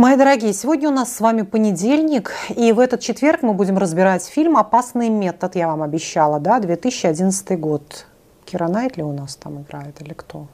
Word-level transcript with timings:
Мои 0.00 0.16
дорогие, 0.16 0.54
сегодня 0.54 0.88
у 0.88 0.92
нас 0.92 1.14
с 1.14 1.20
вами 1.20 1.42
понедельник, 1.42 2.32
и 2.48 2.72
в 2.72 2.78
этот 2.78 3.00
четверг 3.00 3.42
мы 3.42 3.52
будем 3.52 3.76
разбирать 3.76 4.24
фильм 4.24 4.56
«Опасный 4.56 5.10
метод», 5.10 5.56
я 5.56 5.66
вам 5.66 5.82
обещала, 5.82 6.40
да, 6.40 6.58
2011 6.58 7.60
год. 7.60 8.06
Кира 8.46 8.68
Найтли 8.68 9.02
у 9.02 9.12
нас 9.12 9.36
там 9.36 9.60
играет 9.60 10.00
или 10.00 10.14
кто? 10.14 10.46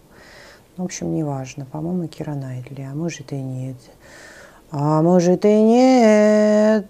В 0.77 0.82
общем, 0.82 1.14
неважно, 1.14 1.64
по-моему, 1.64 2.09
Кира 2.09 2.35
Найтли, 2.35 2.88
а 2.90 2.96
может 2.96 3.32
и 3.32 3.37
нет. 3.37 3.77
А 4.73 5.01
может 5.01 5.45
и 5.45 5.63
нет. 5.63 6.89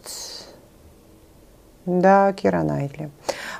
Да, 1.84 2.32
Кира 2.32 2.62
Найтли. 2.62 3.10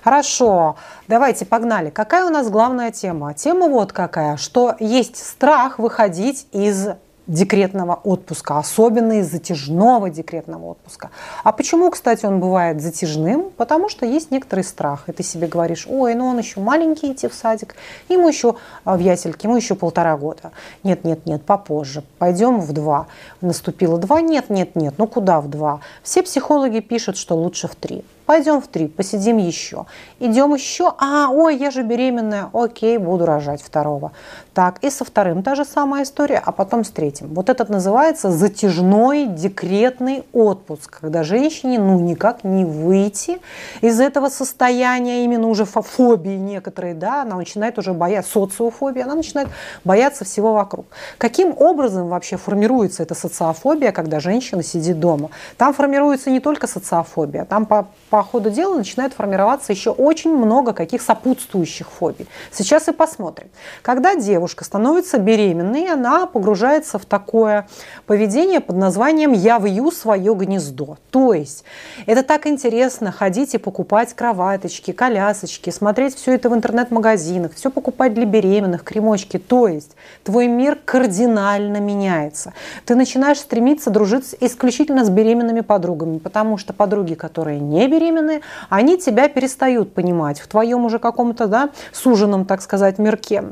Хорошо, 0.02 0.76
давайте 1.06 1.44
погнали. 1.44 1.90
Какая 1.90 2.24
у 2.24 2.30
нас 2.30 2.48
главная 2.48 2.92
тема? 2.92 3.34
Тема 3.34 3.68
вот 3.68 3.92
какая, 3.92 4.38
что 4.38 4.74
есть 4.80 5.18
страх 5.18 5.78
выходить 5.78 6.46
из 6.52 6.88
декретного 7.26 7.94
отпуска, 7.94 8.58
особенно 8.58 9.20
из 9.20 9.30
затяжного 9.30 10.10
декретного 10.10 10.70
отпуска. 10.70 11.10
А 11.42 11.52
почему, 11.52 11.90
кстати, 11.90 12.24
он 12.24 12.40
бывает 12.40 12.80
затяжным? 12.80 13.50
Потому 13.56 13.88
что 13.88 14.06
есть 14.06 14.30
некоторый 14.30 14.64
страх. 14.64 15.08
И 15.08 15.12
ты 15.12 15.22
себе 15.22 15.46
говоришь, 15.46 15.86
ой, 15.88 16.14
ну 16.14 16.26
он 16.26 16.38
еще 16.38 16.60
маленький 16.60 17.12
идти 17.12 17.28
в 17.28 17.34
садик, 17.34 17.74
ему 18.08 18.28
еще 18.28 18.56
а, 18.84 18.96
в 18.96 19.00
ясельке, 19.00 19.48
ему 19.48 19.56
еще 19.56 19.74
полтора 19.74 20.16
года. 20.16 20.52
Нет, 20.82 21.04
нет, 21.04 21.26
нет, 21.26 21.42
попозже. 21.42 22.02
Пойдем 22.18 22.60
в 22.60 22.72
два. 22.72 23.06
Наступило 23.40 23.98
два, 23.98 24.20
нет, 24.20 24.50
нет, 24.50 24.76
нет, 24.76 24.94
ну 24.98 25.06
куда 25.06 25.40
в 25.40 25.48
два? 25.48 25.80
Все 26.02 26.22
психологи 26.22 26.80
пишут, 26.80 27.16
что 27.16 27.36
лучше 27.36 27.68
в 27.68 27.74
три. 27.74 28.04
Пойдем 28.26 28.60
в 28.60 28.66
три, 28.66 28.88
посидим 28.88 29.38
еще. 29.38 29.86
Идем 30.18 30.52
еще. 30.52 30.92
А, 30.98 31.28
ой, 31.30 31.56
я 31.56 31.70
же 31.70 31.82
беременная. 31.82 32.50
Окей, 32.52 32.98
буду 32.98 33.24
рожать 33.24 33.62
второго. 33.62 34.12
Так, 34.52 34.82
и 34.82 34.90
со 34.90 35.04
вторым 35.04 35.42
та 35.42 35.54
же 35.54 35.64
самая 35.64 36.02
история, 36.02 36.42
а 36.44 36.50
потом 36.50 36.82
с 36.82 36.90
третьим. 36.90 37.34
Вот 37.34 37.50
этот 37.50 37.68
называется 37.68 38.30
затяжной 38.30 39.26
декретный 39.26 40.24
отпуск, 40.32 40.98
когда 41.00 41.22
женщине 41.22 41.78
ну 41.78 42.00
никак 42.00 42.42
не 42.42 42.64
выйти 42.64 43.38
из 43.82 44.00
этого 44.00 44.30
состояния, 44.30 45.24
именно 45.24 45.46
уже 45.46 45.66
фобии 45.66 46.36
некоторые, 46.36 46.94
да, 46.94 47.22
она 47.22 47.36
начинает 47.36 47.78
уже 47.78 47.92
бояться, 47.92 48.32
социофобия, 48.32 49.04
она 49.04 49.14
начинает 49.14 49.48
бояться 49.84 50.24
всего 50.24 50.54
вокруг. 50.54 50.86
Каким 51.18 51.54
образом 51.56 52.08
вообще 52.08 52.38
формируется 52.38 53.02
эта 53.02 53.14
социофобия, 53.14 53.92
когда 53.92 54.20
женщина 54.20 54.62
сидит 54.62 54.98
дома? 54.98 55.28
Там 55.58 55.74
формируется 55.74 56.30
не 56.30 56.40
только 56.40 56.66
социофобия, 56.66 57.44
там 57.44 57.66
по, 57.66 57.88
по 58.08 58.15
ходу 58.22 58.50
дела 58.50 58.76
начинает 58.76 59.12
формироваться 59.12 59.72
еще 59.72 59.90
очень 59.90 60.34
много 60.34 60.72
каких 60.72 61.02
сопутствующих 61.02 61.90
фобий. 61.90 62.26
Сейчас 62.50 62.88
и 62.88 62.92
посмотрим. 62.92 63.48
Когда 63.82 64.14
девушка 64.14 64.64
становится 64.64 65.18
беременной, 65.18 65.88
она 65.92 66.26
погружается 66.26 66.98
в 66.98 67.04
такое 67.04 67.68
поведение 68.06 68.60
под 68.60 68.76
названием 68.76 69.32
«я 69.32 69.58
вью 69.58 69.90
свое 69.90 70.34
гнездо». 70.34 70.98
То 71.10 71.32
есть 71.32 71.64
это 72.06 72.22
так 72.22 72.46
интересно 72.46 73.12
ходить 73.12 73.54
и 73.54 73.58
покупать 73.58 74.14
кроваточки, 74.14 74.92
колясочки, 74.92 75.70
смотреть 75.70 76.16
все 76.16 76.34
это 76.34 76.50
в 76.50 76.54
интернет-магазинах, 76.54 77.52
все 77.54 77.70
покупать 77.70 78.14
для 78.14 78.24
беременных, 78.24 78.84
кремочки. 78.84 79.38
То 79.38 79.68
есть 79.68 79.96
твой 80.24 80.46
мир 80.48 80.78
кардинально 80.84 81.78
меняется. 81.78 82.52
Ты 82.84 82.94
начинаешь 82.94 83.38
стремиться 83.38 83.90
дружить 83.90 84.34
исключительно 84.40 85.04
с 85.04 85.10
беременными 85.10 85.60
подругами, 85.60 86.18
потому 86.18 86.58
что 86.58 86.72
подруги, 86.72 87.14
которые 87.14 87.60
не 87.60 87.86
беременны, 87.88 88.05
беременные, 88.06 88.42
они 88.68 88.98
тебя 88.98 89.28
перестают 89.28 89.94
понимать 89.94 90.40
в 90.40 90.46
твоем 90.46 90.84
уже 90.84 90.98
каком-то, 90.98 91.46
да, 91.46 91.70
суженном, 91.92 92.44
так 92.44 92.62
сказать, 92.62 92.98
мирке. 92.98 93.44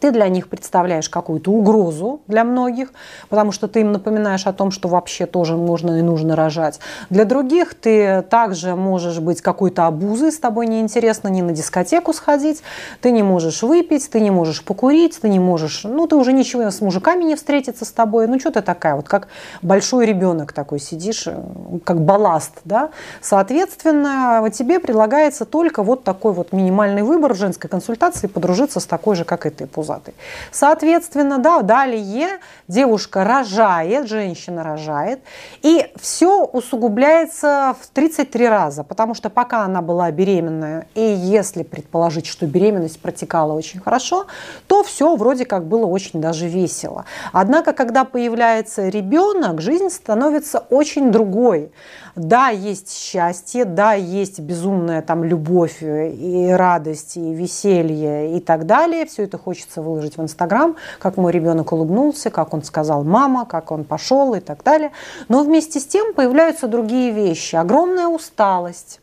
Ты 0.00 0.10
для 0.10 0.28
них 0.28 0.48
представляешь 0.48 1.08
какую-то 1.08 1.50
угрозу 1.50 2.20
для 2.26 2.44
многих, 2.44 2.92
потому 3.28 3.52
что 3.52 3.68
ты 3.68 3.80
им 3.80 3.92
напоминаешь 3.92 4.46
о 4.46 4.52
том, 4.52 4.70
что 4.70 4.88
вообще 4.88 5.26
тоже 5.26 5.56
можно 5.56 5.98
и 5.98 6.02
нужно 6.02 6.36
рожать. 6.36 6.80
Для 7.10 7.24
других 7.24 7.74
ты 7.74 8.22
также 8.22 8.74
можешь 8.76 9.18
быть 9.18 9.40
какой-то 9.40 9.86
обузой, 9.86 10.32
с 10.32 10.38
тобой 10.38 10.66
неинтересно 10.66 11.28
ни 11.28 11.42
на 11.42 11.52
дискотеку 11.52 12.12
сходить, 12.12 12.62
ты 13.00 13.10
не 13.10 13.22
можешь 13.22 13.62
выпить, 13.62 14.10
ты 14.10 14.20
не 14.20 14.30
можешь 14.30 14.64
покурить, 14.64 15.18
ты 15.20 15.28
не 15.28 15.38
можешь, 15.38 15.84
ну 15.84 16.06
ты 16.06 16.16
уже 16.16 16.32
ничего 16.32 16.70
с 16.70 16.80
мужиками 16.80 17.24
не 17.24 17.36
встретиться 17.36 17.84
с 17.84 17.92
тобой, 17.92 18.26
ну 18.26 18.38
что 18.38 18.50
ты 18.50 18.62
такая, 18.62 18.96
вот 18.96 19.08
как 19.08 19.28
большой 19.62 20.06
ребенок 20.06 20.52
такой 20.52 20.78
сидишь, 20.78 21.26
э, 21.26 21.36
как 21.84 22.00
балласт, 22.00 22.52
да. 22.64 22.90
Соответственно, 23.20 24.48
тебе 24.52 24.80
предлагается 24.80 25.44
только 25.44 25.82
вот 25.82 26.04
такой 26.04 26.32
вот 26.32 26.52
минимальный 26.52 27.02
выбор 27.02 27.34
в 27.34 27.36
женской 27.36 27.68
консультации 27.68 28.26
подружиться 28.26 28.80
с 28.80 28.86
такой 28.86 29.16
же, 29.16 29.24
как 29.24 29.46
и 29.46 29.50
ты, 29.50 29.66
пузатый. 29.86 30.14
Соответственно, 30.50 31.38
да, 31.38 31.62
далее 31.62 32.38
девушка 32.68 33.24
рожает, 33.24 34.08
женщина 34.08 34.64
рожает, 34.64 35.20
и 35.62 35.86
все 35.96 36.44
усугубляется 36.44 37.76
в 37.80 37.86
33 37.88 38.48
раза, 38.48 38.84
потому 38.84 39.14
что 39.14 39.30
пока 39.30 39.64
она 39.64 39.82
была 39.82 40.10
беременная, 40.10 40.86
и 40.94 41.00
если 41.00 41.62
предположить, 41.62 42.26
что 42.26 42.46
беременность 42.46 43.00
протекала 43.00 43.52
очень 43.52 43.80
хорошо, 43.80 44.26
то 44.66 44.82
все 44.82 45.14
вроде 45.16 45.44
как 45.44 45.66
было 45.66 45.86
очень 45.86 46.20
даже 46.20 46.48
весело. 46.48 47.04
Однако, 47.32 47.72
когда 47.72 48.04
появляется 48.04 48.88
ребенок, 48.88 49.60
жизнь 49.60 49.90
становится 49.90 50.58
очень 50.70 51.12
другой. 51.12 51.70
Да, 52.16 52.48
есть 52.48 52.96
счастье, 52.96 53.66
да, 53.66 53.92
есть 53.92 54.40
безумная 54.40 55.02
там 55.02 55.22
любовь 55.22 55.82
и 55.82 56.48
радость, 56.50 57.18
и 57.18 57.34
веселье 57.34 58.38
и 58.38 58.40
так 58.40 58.64
далее. 58.64 59.04
Все 59.04 59.24
это 59.24 59.36
хочется 59.36 59.75
выложить 59.82 60.16
в 60.16 60.22
Инстаграм, 60.22 60.76
как 60.98 61.16
мой 61.16 61.32
ребенок 61.32 61.72
улыбнулся, 61.72 62.30
как 62.30 62.54
он 62.54 62.62
сказал 62.62 63.04
мама, 63.04 63.46
как 63.46 63.70
он 63.70 63.84
пошел 63.84 64.34
и 64.34 64.40
так 64.40 64.62
далее. 64.62 64.92
Но 65.28 65.42
вместе 65.42 65.80
с 65.80 65.86
тем 65.86 66.14
появляются 66.14 66.68
другие 66.68 67.12
вещи. 67.12 67.56
Огромная 67.56 68.06
усталость 68.06 69.00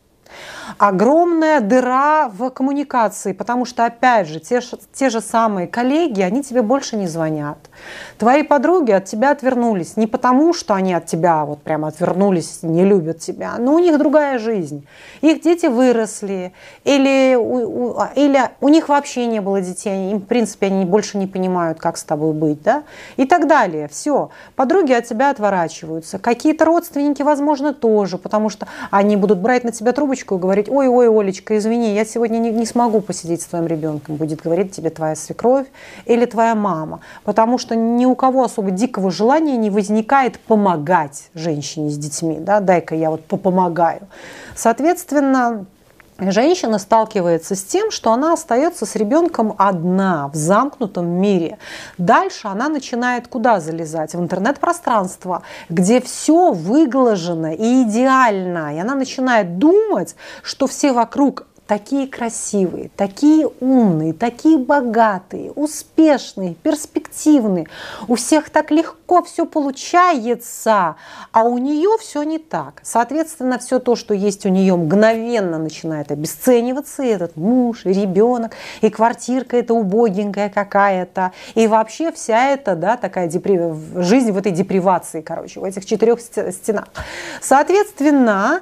огромная 0.77 1.59
дыра 1.59 2.29
в 2.29 2.49
коммуникации, 2.49 3.33
потому 3.33 3.65
что, 3.65 3.85
опять 3.85 4.27
же, 4.27 4.39
те, 4.39 4.61
те 4.93 5.09
же 5.09 5.21
самые 5.21 5.67
коллеги, 5.67 6.21
они 6.21 6.43
тебе 6.43 6.61
больше 6.61 6.95
не 6.95 7.07
звонят. 7.07 7.57
Твои 8.17 8.43
подруги 8.43 8.91
от 8.91 9.05
тебя 9.05 9.31
отвернулись 9.31 9.97
не 9.97 10.07
потому, 10.07 10.53
что 10.53 10.73
они 10.73 10.93
от 10.93 11.05
тебя 11.05 11.45
вот 11.45 11.61
прямо 11.61 11.89
отвернулись, 11.89 12.59
не 12.61 12.85
любят 12.85 13.19
тебя, 13.19 13.55
но 13.57 13.73
у 13.73 13.79
них 13.79 13.97
другая 13.97 14.39
жизнь. 14.39 14.87
Их 15.21 15.41
дети 15.41 15.65
выросли, 15.65 16.53
или 16.83 17.35
у, 17.35 17.91
у, 17.91 17.97
или 18.15 18.39
у 18.61 18.69
них 18.69 18.89
вообще 18.89 19.25
не 19.25 19.41
было 19.41 19.61
детей, 19.61 20.11
им, 20.11 20.19
в 20.19 20.25
принципе, 20.25 20.67
они 20.67 20.85
больше 20.85 21.17
не 21.17 21.27
понимают, 21.27 21.79
как 21.79 21.97
с 21.97 22.03
тобой 22.03 22.33
быть, 22.33 22.61
да, 22.63 22.83
и 23.17 23.25
так 23.25 23.47
далее. 23.47 23.87
Все, 23.87 24.29
подруги 24.55 24.93
от 24.93 25.05
тебя 25.05 25.29
отворачиваются. 25.29 26.19
Какие-то 26.19 26.65
родственники, 26.65 27.21
возможно, 27.21 27.73
тоже, 27.73 28.17
потому 28.17 28.49
что 28.49 28.67
они 28.91 29.17
будут 29.17 29.39
брать 29.39 29.63
на 29.63 29.71
тебя 29.71 29.91
трубочку 29.91 30.22
и 30.31 30.39
говорить, 30.39 30.53
говорить, 30.53 30.69
ой, 30.69 30.87
ой, 30.87 31.09
Олечка, 31.09 31.57
извини, 31.57 31.93
я 31.93 32.05
сегодня 32.05 32.37
не, 32.37 32.51
не 32.51 32.65
смогу 32.65 33.01
посидеть 33.01 33.41
с 33.41 33.45
твоим 33.45 33.67
ребенком, 33.67 34.15
будет 34.15 34.41
говорить 34.41 34.71
тебе 34.71 34.89
твоя 34.89 35.15
свекровь 35.15 35.67
или 36.05 36.25
твоя 36.25 36.55
мама. 36.55 36.99
Потому 37.23 37.57
что 37.57 37.75
ни 37.75 38.05
у 38.05 38.15
кого 38.15 38.43
особо 38.43 38.71
дикого 38.71 39.11
желания 39.11 39.57
не 39.57 39.69
возникает 39.69 40.39
помогать 40.39 41.29
женщине 41.33 41.89
с 41.89 41.97
детьми. 41.97 42.37
Да? 42.39 42.59
Дай-ка 42.59 42.95
я 42.95 43.09
вот 43.09 43.25
попомогаю. 43.25 44.01
Соответственно, 44.55 45.65
женщина 46.31 46.79
сталкивается 46.79 47.55
с 47.55 47.63
тем, 47.63 47.91
что 47.91 48.11
она 48.11 48.33
остается 48.33 48.85
с 48.85 48.95
ребенком 48.95 49.55
одна 49.57 50.27
в 50.29 50.35
замкнутом 50.35 51.07
мире. 51.07 51.57
Дальше 51.97 52.47
она 52.47 52.69
начинает 52.69 53.27
куда 53.27 53.59
залезать? 53.59 54.13
В 54.13 54.19
интернет-пространство, 54.19 55.43
где 55.69 56.01
все 56.01 56.51
выглажено 56.51 57.51
и 57.51 57.83
идеально. 57.83 58.75
И 58.75 58.79
она 58.79 58.95
начинает 58.95 59.57
думать, 59.57 60.15
что 60.41 60.67
все 60.67 60.93
вокруг 60.93 61.45
такие 61.67 62.07
красивые, 62.07 62.89
такие 62.95 63.47
умные, 63.59 64.13
такие 64.13 64.57
богатые, 64.57 65.51
успешные, 65.51 66.55
перспективные. 66.55 67.67
У 68.07 68.15
всех 68.15 68.49
так 68.49 68.71
легко 68.71 69.23
все 69.23 69.45
получается, 69.45 70.95
а 71.31 71.43
у 71.43 71.57
нее 71.57 71.97
все 71.99 72.23
не 72.23 72.37
так. 72.37 72.81
Соответственно, 72.83 73.59
все 73.59 73.79
то, 73.79 73.95
что 73.95 74.13
есть 74.13 74.45
у 74.45 74.49
нее, 74.49 74.75
мгновенно 74.75 75.57
начинает 75.57 76.11
обесцениваться. 76.11 77.03
И 77.03 77.07
этот 77.07 77.37
муж, 77.37 77.85
и 77.85 77.93
ребенок, 77.93 78.53
и 78.81 78.89
квартирка 78.89 79.57
эта 79.57 79.73
убогенькая 79.73 80.49
какая-то, 80.49 81.31
и 81.55 81.67
вообще 81.67 82.11
вся 82.11 82.49
эта, 82.49 82.75
да, 82.75 82.97
такая 82.97 83.27
депри... 83.27 83.59
жизнь 83.95 84.31
в 84.31 84.37
этой 84.37 84.51
депривации, 84.51 85.21
короче, 85.21 85.59
в 85.59 85.63
этих 85.63 85.85
четырех 85.85 86.19
стенах. 86.19 86.87
Соответственно, 87.41 88.61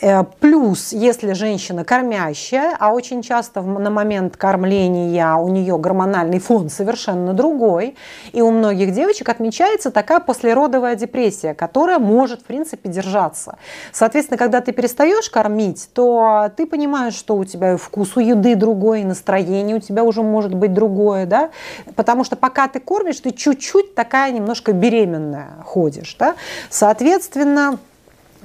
э, 0.00 0.22
плюс, 0.40 0.92
если 0.92 1.32
женщина 1.32 1.84
кормящая, 1.84 2.41
спящая, 2.42 2.76
а 2.78 2.92
очень 2.92 3.22
часто 3.22 3.62
на 3.62 3.90
момент 3.90 4.36
кормления 4.36 5.34
у 5.34 5.48
нее 5.48 5.78
гормональный 5.78 6.38
фон 6.38 6.68
совершенно 6.68 7.32
другой. 7.32 7.96
И 8.32 8.40
у 8.42 8.50
многих 8.50 8.92
девочек 8.92 9.28
отмечается 9.28 9.90
такая 9.90 10.20
послеродовая 10.20 10.94
депрессия, 10.96 11.54
которая 11.54 11.98
может, 11.98 12.40
в 12.40 12.44
принципе, 12.44 12.88
держаться. 12.88 13.56
Соответственно, 13.92 14.38
когда 14.38 14.60
ты 14.60 14.72
перестаешь 14.72 15.30
кормить, 15.30 15.88
то 15.94 16.50
ты 16.56 16.66
понимаешь, 16.66 17.14
что 17.14 17.36
у 17.36 17.44
тебя 17.44 17.76
вкус 17.76 18.16
у 18.16 18.20
еды 18.20 18.54
другой, 18.54 19.02
и 19.02 19.04
настроение 19.04 19.76
у 19.76 19.80
тебя 19.80 20.04
уже 20.04 20.22
может 20.22 20.54
быть 20.54 20.72
другое, 20.72 21.26
да, 21.26 21.50
потому 21.96 22.24
что 22.24 22.36
пока 22.36 22.68
ты 22.68 22.80
кормишь, 22.80 23.20
ты 23.20 23.30
чуть-чуть 23.30 23.94
такая 23.94 24.32
немножко 24.32 24.72
беременная 24.72 25.62
ходишь, 25.64 26.16
да. 26.18 26.34
Соответственно, 26.70 27.78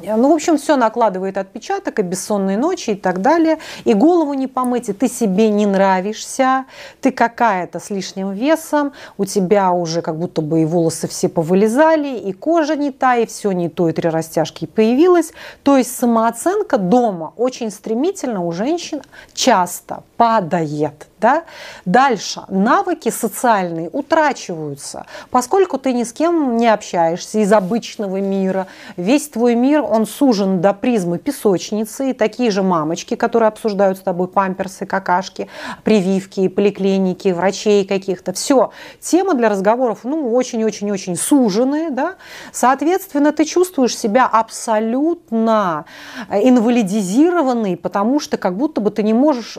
ну, 0.01 0.31
в 0.31 0.35
общем, 0.35 0.57
все 0.57 0.75
накладывает 0.75 1.37
отпечаток, 1.37 1.99
и 1.99 2.01
бессонные 2.01 2.57
ночи, 2.57 2.91
и 2.91 2.95
так 2.95 3.21
далее. 3.21 3.57
И 3.83 3.93
голову 3.93 4.33
не 4.33 4.47
помыть, 4.47 4.89
и 4.89 4.93
ты 4.93 5.07
себе 5.07 5.49
не 5.49 5.65
нравишься, 5.65 6.65
ты 7.01 7.11
какая-то 7.11 7.79
с 7.79 7.89
лишним 7.89 8.31
весом, 8.31 8.93
у 9.17 9.25
тебя 9.25 9.71
уже 9.71 10.01
как 10.01 10.17
будто 10.17 10.41
бы 10.41 10.61
и 10.61 10.65
волосы 10.65 11.07
все 11.07 11.29
повылезали, 11.29 12.17
и 12.17 12.33
кожа 12.33 12.75
не 12.75 12.91
та, 12.91 13.15
и 13.15 13.25
все 13.25 13.51
не 13.51 13.69
то, 13.69 13.89
и 13.89 13.93
три 13.93 14.09
растяжки 14.09 14.65
появилось. 14.65 15.33
То 15.63 15.77
есть 15.77 15.95
самооценка 15.95 16.77
дома 16.77 17.33
очень 17.37 17.71
стремительно 17.71 18.45
у 18.45 18.51
женщин 18.51 19.01
часто 19.33 20.03
падает. 20.17 21.07
Да? 21.19 21.43
Дальше 21.85 22.43
навыки 22.47 23.09
социальные 23.09 23.89
утрачиваются, 23.91 25.05
поскольку 25.31 25.77
ты 25.77 25.93
ни 25.93 26.03
с 26.03 26.13
кем 26.13 26.57
не 26.57 26.67
общаешься 26.67 27.39
из 27.39 27.51
обычного 27.51 28.17
мира. 28.17 28.67
Весь 28.97 29.27
твой 29.29 29.55
мир, 29.55 29.83
он 29.83 30.05
сужен 30.05 30.61
до 30.61 30.73
призмы 30.73 31.17
песочницы, 31.17 32.11
и 32.11 32.13
такие 32.13 32.51
же 32.51 32.61
мамочки, 32.61 33.15
которые 33.15 33.47
обсуждают 33.47 33.97
с 33.97 34.01
тобой 34.01 34.27
памперсы, 34.27 34.85
какашки, 34.85 35.47
прививки, 35.83 36.47
поликлиники, 36.47 37.29
врачей 37.29 37.85
каких-то. 37.85 38.33
Все, 38.33 38.71
темы 38.99 39.33
для 39.33 39.49
разговоров 39.49 39.99
ну, 40.03 40.33
очень-очень-очень 40.33 41.15
суженные. 41.15 41.89
Да? 41.89 42.15
Соответственно, 42.51 43.31
ты 43.31 43.45
чувствуешь 43.45 43.97
себя 43.97 44.27
абсолютно 44.27 45.85
инвалидизированный, 46.29 47.75
потому 47.77 48.19
что 48.19 48.37
как 48.37 48.55
будто 48.55 48.81
бы 48.81 48.91
ты 48.91 49.03
не 49.03 49.13
можешь 49.13 49.57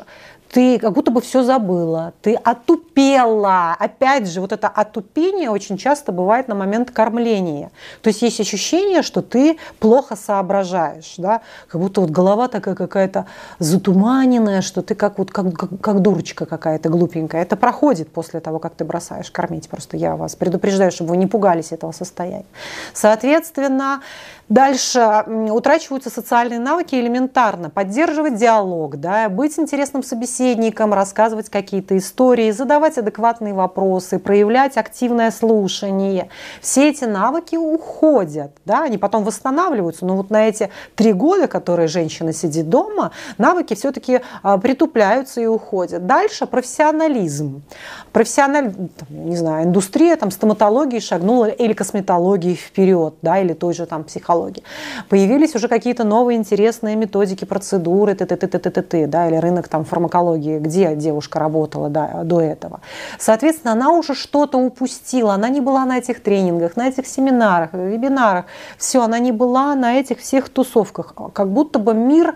ты 0.51 0.79
как 0.79 0.93
будто 0.93 1.11
бы 1.11 1.21
все 1.21 1.43
забыла, 1.43 2.15
ты 2.23 2.35
отупела. 2.35 3.77
Опять 3.79 4.29
же, 4.29 4.41
вот 4.41 4.53
это 4.53 4.69
отупение 4.69 5.51
очень 5.51 5.77
часто 5.77 6.13
бывает 6.13 6.49
на 6.49 6.55
момент 6.55 6.91
кормления. 6.91 7.71
То 8.03 8.09
есть 8.09 8.23
есть 8.23 8.41
ощущение, 8.41 9.03
что 9.03 9.23
ты 9.23 9.59
плохо 9.79 10.17
соображаешь, 10.17 11.15
да? 11.19 11.43
как 11.69 11.81
будто 11.81 12.01
вот 12.01 12.11
голова 12.11 12.49
такая 12.49 12.75
какая-то 12.75 13.27
затуманенная, 13.59 14.63
что 14.63 14.83
ты 14.83 14.95
как, 14.95 15.19
вот, 15.19 15.31
как, 15.31 15.53
как, 15.55 15.81
как 15.81 16.01
дурочка 16.01 16.47
какая-то 16.47 16.89
глупенькая. 16.89 17.43
Это 17.43 17.57
проходит 17.57 18.11
после 18.11 18.41
того, 18.41 18.59
как 18.59 18.75
ты 18.75 18.85
бросаешь 18.85 19.31
кормить. 19.31 19.69
Просто 19.69 19.97
я 19.97 20.17
вас 20.17 20.35
предупреждаю, 20.35 20.91
чтобы 20.91 21.11
вы 21.11 21.17
не 21.19 21.27
пугались 21.27 21.73
этого 21.73 21.93
состояния. 21.93 22.47
Соответственно, 22.95 24.01
Дальше 24.49 25.25
утрачиваются 25.51 26.09
социальные 26.09 26.59
навыки 26.59 26.95
элементарно. 26.95 27.69
Поддерживать 27.69 28.37
диалог, 28.37 28.97
да, 28.97 29.29
быть 29.29 29.59
интересным 29.59 30.03
собеседником, 30.03 30.38
рассказывать 30.93 31.49
какие-то 31.49 31.97
истории, 31.97 32.51
задавать 32.51 32.99
адекватные 32.99 33.55
вопросы, 33.55 34.19
проявлять 34.19 34.77
активное 34.77 35.31
слушание. 35.31 36.29
Все 36.61 36.91
эти 36.91 37.05
навыки 37.05 37.57
уходят, 37.57 38.53
да, 38.65 38.85
они 38.85 38.99
потом 38.99 39.25
восстанавливаются. 39.25 40.07
Но 40.07 40.17
вот 40.17 40.31
на 40.31 40.49
эти 40.49 40.71
три 40.95 41.13
года, 41.13 41.49
которые 41.49 41.89
женщина 41.89 42.33
сидит 42.33 42.69
дома, 42.69 43.13
навыки 43.39 43.75
все-таки 43.75 44.21
а, 44.43 44.59
притупляются 44.59 45.41
и 45.41 45.47
уходят. 45.47 46.07
Дальше 46.07 46.47
профессионализм. 46.47 47.63
Профессиональ, 48.13 48.75
не 49.09 49.37
знаю, 49.37 49.67
индустрия 49.67 50.17
там, 50.17 50.31
стоматологии 50.31 50.99
шагнула 50.99 51.47
или 51.47 51.73
косметологии 51.73 52.55
вперед, 52.55 53.15
да, 53.23 53.39
или 53.39 53.53
той 53.53 53.75
же 53.75 53.87
там 53.87 54.05
психологии. 54.05 54.63
Появились 55.09 55.55
уже 55.55 55.69
какие-то 55.69 56.05
новые 56.05 56.39
интересные 56.39 56.97
методики, 56.97 57.45
процедуры, 57.45 58.15
т 58.15 58.27
т 58.27 58.37
т 58.37 58.47
т 58.49 58.59
т 58.59 58.83
т 58.83 59.07
да, 59.07 59.29
или 59.29 59.37
рынок 59.37 59.69
там 59.69 59.85
фармакологии, 59.85 60.28
где 60.37 60.95
девушка 60.95 61.39
работала 61.39 61.89
да, 61.89 62.23
до 62.25 62.41
этого. 62.41 62.81
Соответственно, 63.19 63.73
она 63.73 63.91
уже 63.91 64.15
что-то 64.15 64.59
упустила, 64.59 65.35
она 65.35 65.49
не 65.49 65.61
была 65.61 65.85
на 65.85 65.99
этих 65.99 66.23
тренингах, 66.23 66.77
на 66.77 66.89
этих 66.89 67.07
семинарах, 67.07 67.73
вебинарах, 67.73 68.47
все, 68.77 69.03
она 69.03 69.19
не 69.19 69.33
была 69.33 69.75
на 69.75 69.95
этих 69.95 70.21
всех 70.21 70.49
тусовках. 70.49 71.15
Как 71.33 71.49
будто 71.49 71.79
бы 71.79 71.95
мир 71.95 72.35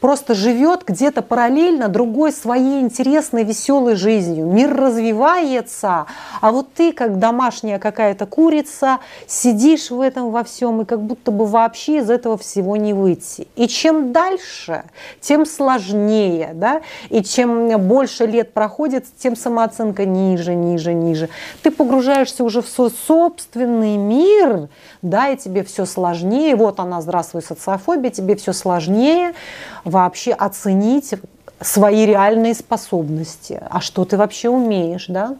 просто 0.00 0.34
живет 0.34 0.82
где-то 0.86 1.22
параллельно 1.22 1.88
другой 1.88 2.32
своей 2.32 2.80
интересной, 2.80 3.44
веселой 3.44 3.96
жизнью. 3.96 4.46
Мир 4.46 4.74
развивается, 4.74 6.06
а 6.40 6.50
вот 6.50 6.72
ты, 6.74 6.92
как 6.92 7.18
домашняя 7.18 7.78
какая-то 7.78 8.26
курица, 8.26 8.98
сидишь 9.26 9.90
в 9.90 10.00
этом 10.00 10.30
во 10.30 10.44
всем, 10.44 10.82
и 10.82 10.84
как 10.84 11.00
будто 11.00 11.30
бы 11.30 11.46
вообще 11.46 11.98
из 11.98 12.10
этого 12.10 12.36
всего 12.36 12.76
не 12.76 12.92
выйти. 12.92 13.48
И 13.56 13.66
чем 13.68 14.12
дальше, 14.12 14.84
тем 15.20 15.46
сложнее, 15.46 16.50
да, 16.54 16.82
и 17.10 17.22
чем 17.22 17.68
больше 17.86 18.26
лет 18.26 18.52
проходит, 18.52 19.06
тем 19.18 19.36
самооценка 19.36 20.04
ниже, 20.04 20.54
ниже, 20.54 20.94
ниже. 20.94 21.28
Ты 21.62 21.70
погружаешься 21.70 22.44
уже 22.44 22.62
в 22.62 22.68
свой 22.68 22.90
собственный 23.06 23.96
мир, 23.96 24.68
да, 25.02 25.28
и 25.28 25.36
тебе 25.36 25.64
все 25.64 25.86
сложнее. 25.86 26.56
Вот 26.56 26.80
она, 26.80 27.00
здравствуй, 27.00 27.42
социофобия, 27.42 28.10
тебе 28.10 28.36
все 28.36 28.52
сложнее 28.52 29.34
вообще 29.84 30.32
оценить 30.32 31.14
свои 31.60 32.06
реальные 32.06 32.54
способности. 32.54 33.60
А 33.70 33.80
что 33.80 34.04
ты 34.04 34.16
вообще 34.16 34.48
умеешь, 34.48 35.06
да? 35.08 35.36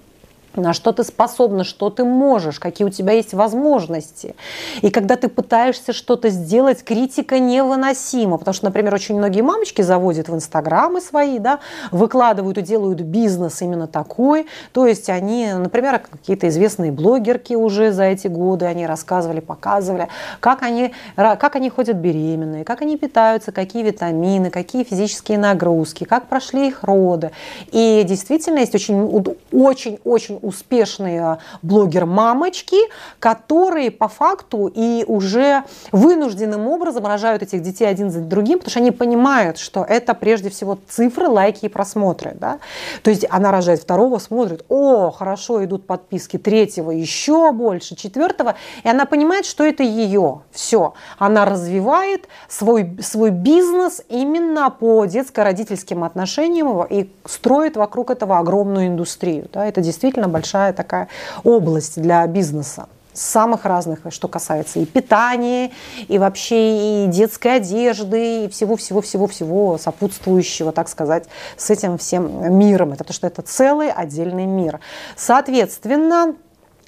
На 0.57 0.73
что 0.73 0.93
ты 0.93 1.05
способна, 1.05 1.65
что 1.65 1.91
ты 1.91 2.05
можешь, 2.05 2.59
какие 2.59 2.87
у 2.87 2.91
тебя 2.91 3.13
есть 3.13 3.35
возможности. 3.35 4.35
И 4.83 4.91
когда 4.91 5.17
ты 5.17 5.29
пытаешься 5.29 5.93
что-то 5.93 6.31
сделать, 6.31 6.83
критика 6.85 7.39
невыносима. 7.39 8.39
Потому 8.39 8.55
что, 8.55 8.67
например, 8.67 8.95
очень 8.95 9.17
многие 9.17 9.43
мамочки 9.43 9.83
заводят 9.83 10.29
в 10.29 10.35
инстаграмы 10.35 11.01
свои, 11.01 11.39
да, 11.39 11.61
выкладывают 11.91 12.59
и 12.59 12.63
делают 12.63 13.01
бизнес 13.01 13.63
именно 13.63 13.87
такой. 13.87 14.47
То 14.73 14.87
есть 14.87 15.09
они, 15.09 15.53
например, 15.53 15.99
какие-то 15.99 16.49
известные 16.49 16.93
блогерки 16.93 17.55
уже 17.55 17.93
за 17.93 18.05
эти 18.05 18.29
годы, 18.29 18.67
они 18.67 18.87
рассказывали, 18.87 19.41
показывали, 19.41 20.09
как 20.41 20.63
они, 20.63 20.93
как 21.17 21.57
они 21.57 21.71
ходят 21.71 21.97
беременные, 21.97 22.65
как 22.65 22.83
они 22.83 22.97
питаются, 22.97 23.53
какие 23.53 23.83
витамины, 23.83 24.51
какие 24.51 24.85
физические 24.85 25.39
нагрузки, 25.39 26.05
как 26.05 26.27
прошли 26.27 26.69
их 26.69 26.83
роды. 26.83 27.31
И 27.71 28.05
действительно 28.07 28.59
есть 28.59 28.75
очень, 28.75 29.37
очень, 29.53 29.99
очень 30.05 30.39
успешные 30.45 31.39
блогер-мамочки, 31.63 32.77
которые 33.19 33.91
по 33.91 34.09
факту 34.09 34.71
и 34.73 35.05
уже 35.07 35.65
вынужденным 35.93 36.69
образом 36.69 37.07
рожают 37.07 37.43
этих 37.43 37.63
детей 37.63 37.87
один 37.87 38.11
за 38.11 38.21
другим, 38.21 38.59
потому 38.59 38.71
что 38.71 38.81
они 38.81 38.91
понимают, 38.91 39.59
что 39.59 39.85
это 39.85 40.15
прежде 40.15 40.51
всего 40.51 40.79
цифры, 40.89 41.29
лайки 41.29 41.67
и 41.67 41.69
просмотры. 41.69 42.37
Да? 42.39 42.59
То 43.03 43.11
есть 43.11 43.27
она 43.31 43.51
рожает 43.51 43.81
второго, 43.81 44.19
смотрит, 44.19 44.65
о, 44.69 45.11
хорошо, 45.11 45.65
идут 45.65 45.87
подписки 45.87 46.37
третьего, 46.37 46.91
еще 46.91 47.53
больше, 47.53 47.97
четвертого, 47.97 48.55
и 48.83 48.89
она 48.89 49.05
понимает, 49.05 49.47
что 49.47 49.65
это 49.65 49.83
ее. 49.83 50.43
Все. 50.51 50.95
Она 51.19 51.45
развивает 51.45 52.29
свой, 52.49 52.97
свой 53.03 53.31
бизнес 53.31 54.03
именно 54.09 54.71
по 54.71 55.05
детско-родительским 55.05 56.05
отношениям 56.05 56.85
и 56.85 57.11
строит 57.25 57.77
вокруг 57.77 58.11
этого 58.11 58.39
огромную 58.39 58.89
индустрию. 58.89 59.49
Да? 59.53 59.67
Это 59.67 59.81
действительно 59.81 60.29
большая 60.35 60.73
такая 60.73 61.09
область 61.45 62.01
для 62.01 62.27
бизнеса 62.27 62.87
самых 63.15 63.65
разных, 63.65 64.01
что 64.11 64.29
касается 64.29 64.81
и 64.81 64.85
питания, 64.85 65.71
и 66.09 66.19
вообще 66.19 67.05
и 67.05 67.07
детской 67.07 67.57
одежды, 67.57 68.45
и 68.45 68.49
всего-всего-всего-всего 68.49 69.79
сопутствующего, 69.79 70.73
так 70.73 70.89
сказать, 70.89 71.25
с 71.57 71.71
этим 71.71 71.97
всем 71.97 72.59
миром. 72.59 72.89
Это 72.89 73.05
потому 73.05 73.15
что 73.15 73.27
это 73.29 73.43
целый 73.43 73.91
отдельный 73.91 74.47
мир. 74.47 74.81
Соответственно, 75.17 76.35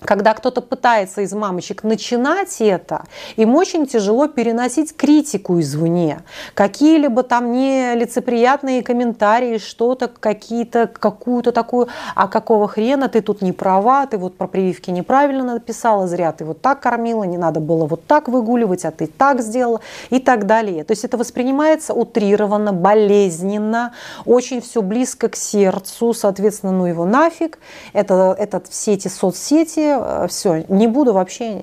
когда 0.01 0.35
кто-то 0.35 0.61
пытается 0.61 1.23
из 1.23 1.33
мамочек 1.33 1.83
начинать 1.83 2.61
это, 2.61 3.05
им 3.37 3.55
очень 3.55 3.87
тяжело 3.87 4.29
переносить 4.29 4.95
критику 4.95 5.59
извне. 5.61 6.21
Какие-либо 6.55 7.23
там 7.23 7.53
нелицеприятные 7.53 8.83
комментарии, 8.83 9.59
что-то, 9.59 10.09
какие-то, 10.09 10.87
какую-то 10.87 11.53
такую, 11.53 11.89
а 12.15 12.29
какого 12.29 12.69
хрена 12.69 13.09
ты 13.09 13.23
тут 13.23 13.41
не 13.41 13.53
права, 13.53 14.07
ты 14.07 14.19
вот 14.19 14.37
про 14.37 14.47
прививки 14.47 14.91
неправильно 14.91 15.55
написала, 15.55 16.07
зря 16.07 16.33
ты 16.33 16.45
вот 16.45 16.61
так 16.61 16.81
кормила, 16.81 17.25
не 17.25 17.39
надо 17.39 17.61
было 17.61 17.87
вот 17.87 18.07
так 18.07 18.29
выгуливать, 18.29 18.85
а 18.85 18.91
ты 18.91 19.07
так 19.07 19.41
сделала 19.41 19.81
и 20.11 20.19
так 20.19 20.47
далее. 20.47 20.85
То 20.85 20.93
есть 20.93 21.05
это 21.05 21.17
воспринимается 21.17 21.95
утрированно, 21.95 22.73
болезненно, 22.73 23.95
очень 24.27 24.61
все 24.61 24.83
близко 24.83 25.29
к 25.29 25.37
сердцу, 25.37 26.13
соответственно, 26.13 26.73
ну 26.73 26.87
его 26.87 27.07
нафиг. 27.07 27.59
Это, 27.93 28.37
это 28.39 28.63
все 28.69 28.93
эти 28.93 29.09
соцсети, 29.09 29.86
Э, 29.95 30.27
все, 30.29 30.65
не 30.69 30.87
буду 30.87 31.13
вообще 31.13 31.63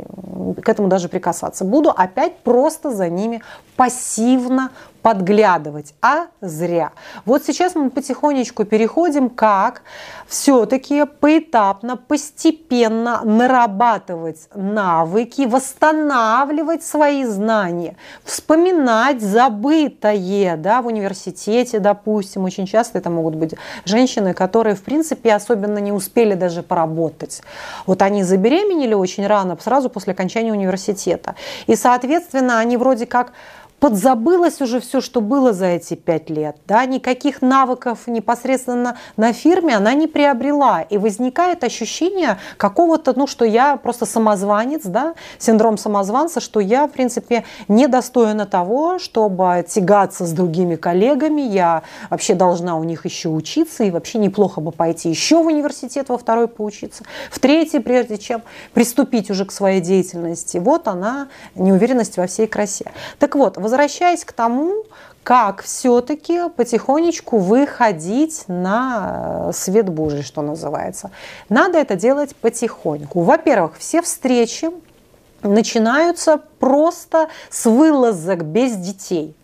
к 0.61 0.69
этому 0.69 0.87
даже 0.87 1.09
прикасаться. 1.09 1.65
Буду 1.65 1.89
опять 1.89 2.37
просто 2.39 2.91
за 2.91 3.09
ними 3.09 3.41
пассивно 3.75 4.71
подглядывать, 5.03 5.93
а 6.01 6.27
зря. 6.41 6.93
Вот 7.25 7.43
сейчас 7.45 7.75
мы 7.75 7.89
потихонечку 7.89 8.63
переходим, 8.63 9.29
как 9.29 9.83
все-таки 10.27 11.03
поэтапно, 11.05 11.97
постепенно 11.97 13.21
нарабатывать 13.23 14.47
навыки, 14.55 15.41
восстанавливать 15.41 16.83
свои 16.85 17.25
знания, 17.25 17.97
вспоминать 18.23 19.21
забытое 19.21 20.55
да, 20.55 20.81
в 20.81 20.87
университете, 20.87 21.79
допустим. 21.79 22.45
Очень 22.45 22.65
часто 22.65 22.97
это 22.97 23.09
могут 23.09 23.35
быть 23.35 23.55
женщины, 23.83 24.33
которые, 24.33 24.75
в 24.75 24.83
принципе, 24.83 25.33
особенно 25.33 25.79
не 25.79 25.91
успели 25.91 26.33
даже 26.33 26.63
поработать. 26.63 27.41
Вот 27.85 28.01
они 28.01 28.23
забеременели 28.23 28.93
очень 28.93 29.27
рано, 29.27 29.57
сразу 29.59 29.89
после 29.89 30.13
окончания 30.13 30.53
университета. 30.53 31.35
И, 31.67 31.75
соответственно, 31.75 32.59
они 32.59 32.77
вроде 32.77 33.05
как 33.05 33.33
подзабылось 33.83 34.61
уже 34.61 34.79
все, 34.79 35.01
что 35.01 35.19
было 35.19 35.51
за 35.51 35.65
эти 35.65 35.95
пять 35.95 36.29
лет. 36.29 36.55
Да? 36.65 36.85
Никаких 36.85 37.41
навыков 37.41 38.07
непосредственно 38.07 38.95
на 39.17 39.33
фирме 39.33 39.75
она 39.75 39.93
не 39.93 40.07
приобрела. 40.07 40.83
И 40.83 40.97
возникает 40.97 41.65
ощущение 41.65 42.37
какого-то, 42.55 43.11
ну, 43.19 43.27
что 43.27 43.43
я 43.43 43.75
просто 43.75 44.05
самозванец, 44.05 44.83
да? 44.85 45.15
синдром 45.37 45.77
самозванца, 45.77 46.39
что 46.39 46.61
я, 46.61 46.87
в 46.87 46.91
принципе, 46.91 47.43
недостойна 47.67 48.45
того, 48.45 48.99
чтобы 48.99 49.65
тягаться 49.67 50.25
с 50.25 50.31
другими 50.31 50.77
коллегами. 50.77 51.41
Я 51.41 51.83
вообще 52.09 52.35
должна 52.35 52.77
у 52.77 52.85
них 52.85 53.03
еще 53.03 53.27
учиться, 53.27 53.83
и 53.83 53.91
вообще 53.91 54.17
неплохо 54.17 54.61
бы 54.61 54.71
пойти 54.71 55.09
еще 55.09 55.43
в 55.43 55.47
университет 55.47 56.07
во 56.07 56.17
второй 56.17 56.47
поучиться, 56.47 57.03
в 57.29 57.37
третий, 57.39 57.79
прежде 57.79 58.17
чем 58.17 58.43
приступить 58.73 59.29
уже 59.29 59.43
к 59.43 59.51
своей 59.51 59.81
деятельности. 59.81 60.57
Вот 60.57 60.87
она, 60.87 61.27
неуверенность 61.55 62.15
во 62.15 62.27
всей 62.27 62.47
красе. 62.47 62.89
Так 63.19 63.35
вот, 63.35 63.57
к 64.25 64.31
тому, 64.31 64.85
как 65.23 65.63
все-таки 65.63 66.49
потихонечку 66.49 67.37
выходить 67.37 68.43
на 68.47 69.47
э, 69.49 69.51
свет 69.53 69.89
Божий, 69.89 70.21
что 70.21 70.41
называется. 70.41 71.11
Надо 71.49 71.77
это 71.77 71.95
делать 71.95 72.35
потихоньку. 72.35 73.21
Во-первых, 73.21 73.77
все 73.77 74.01
встречи 74.01 74.69
начинаются 75.41 76.41
просто 76.59 77.29
с 77.49 77.65
вылазок 77.65 78.43
без 78.43 78.75
детей. 78.75 79.35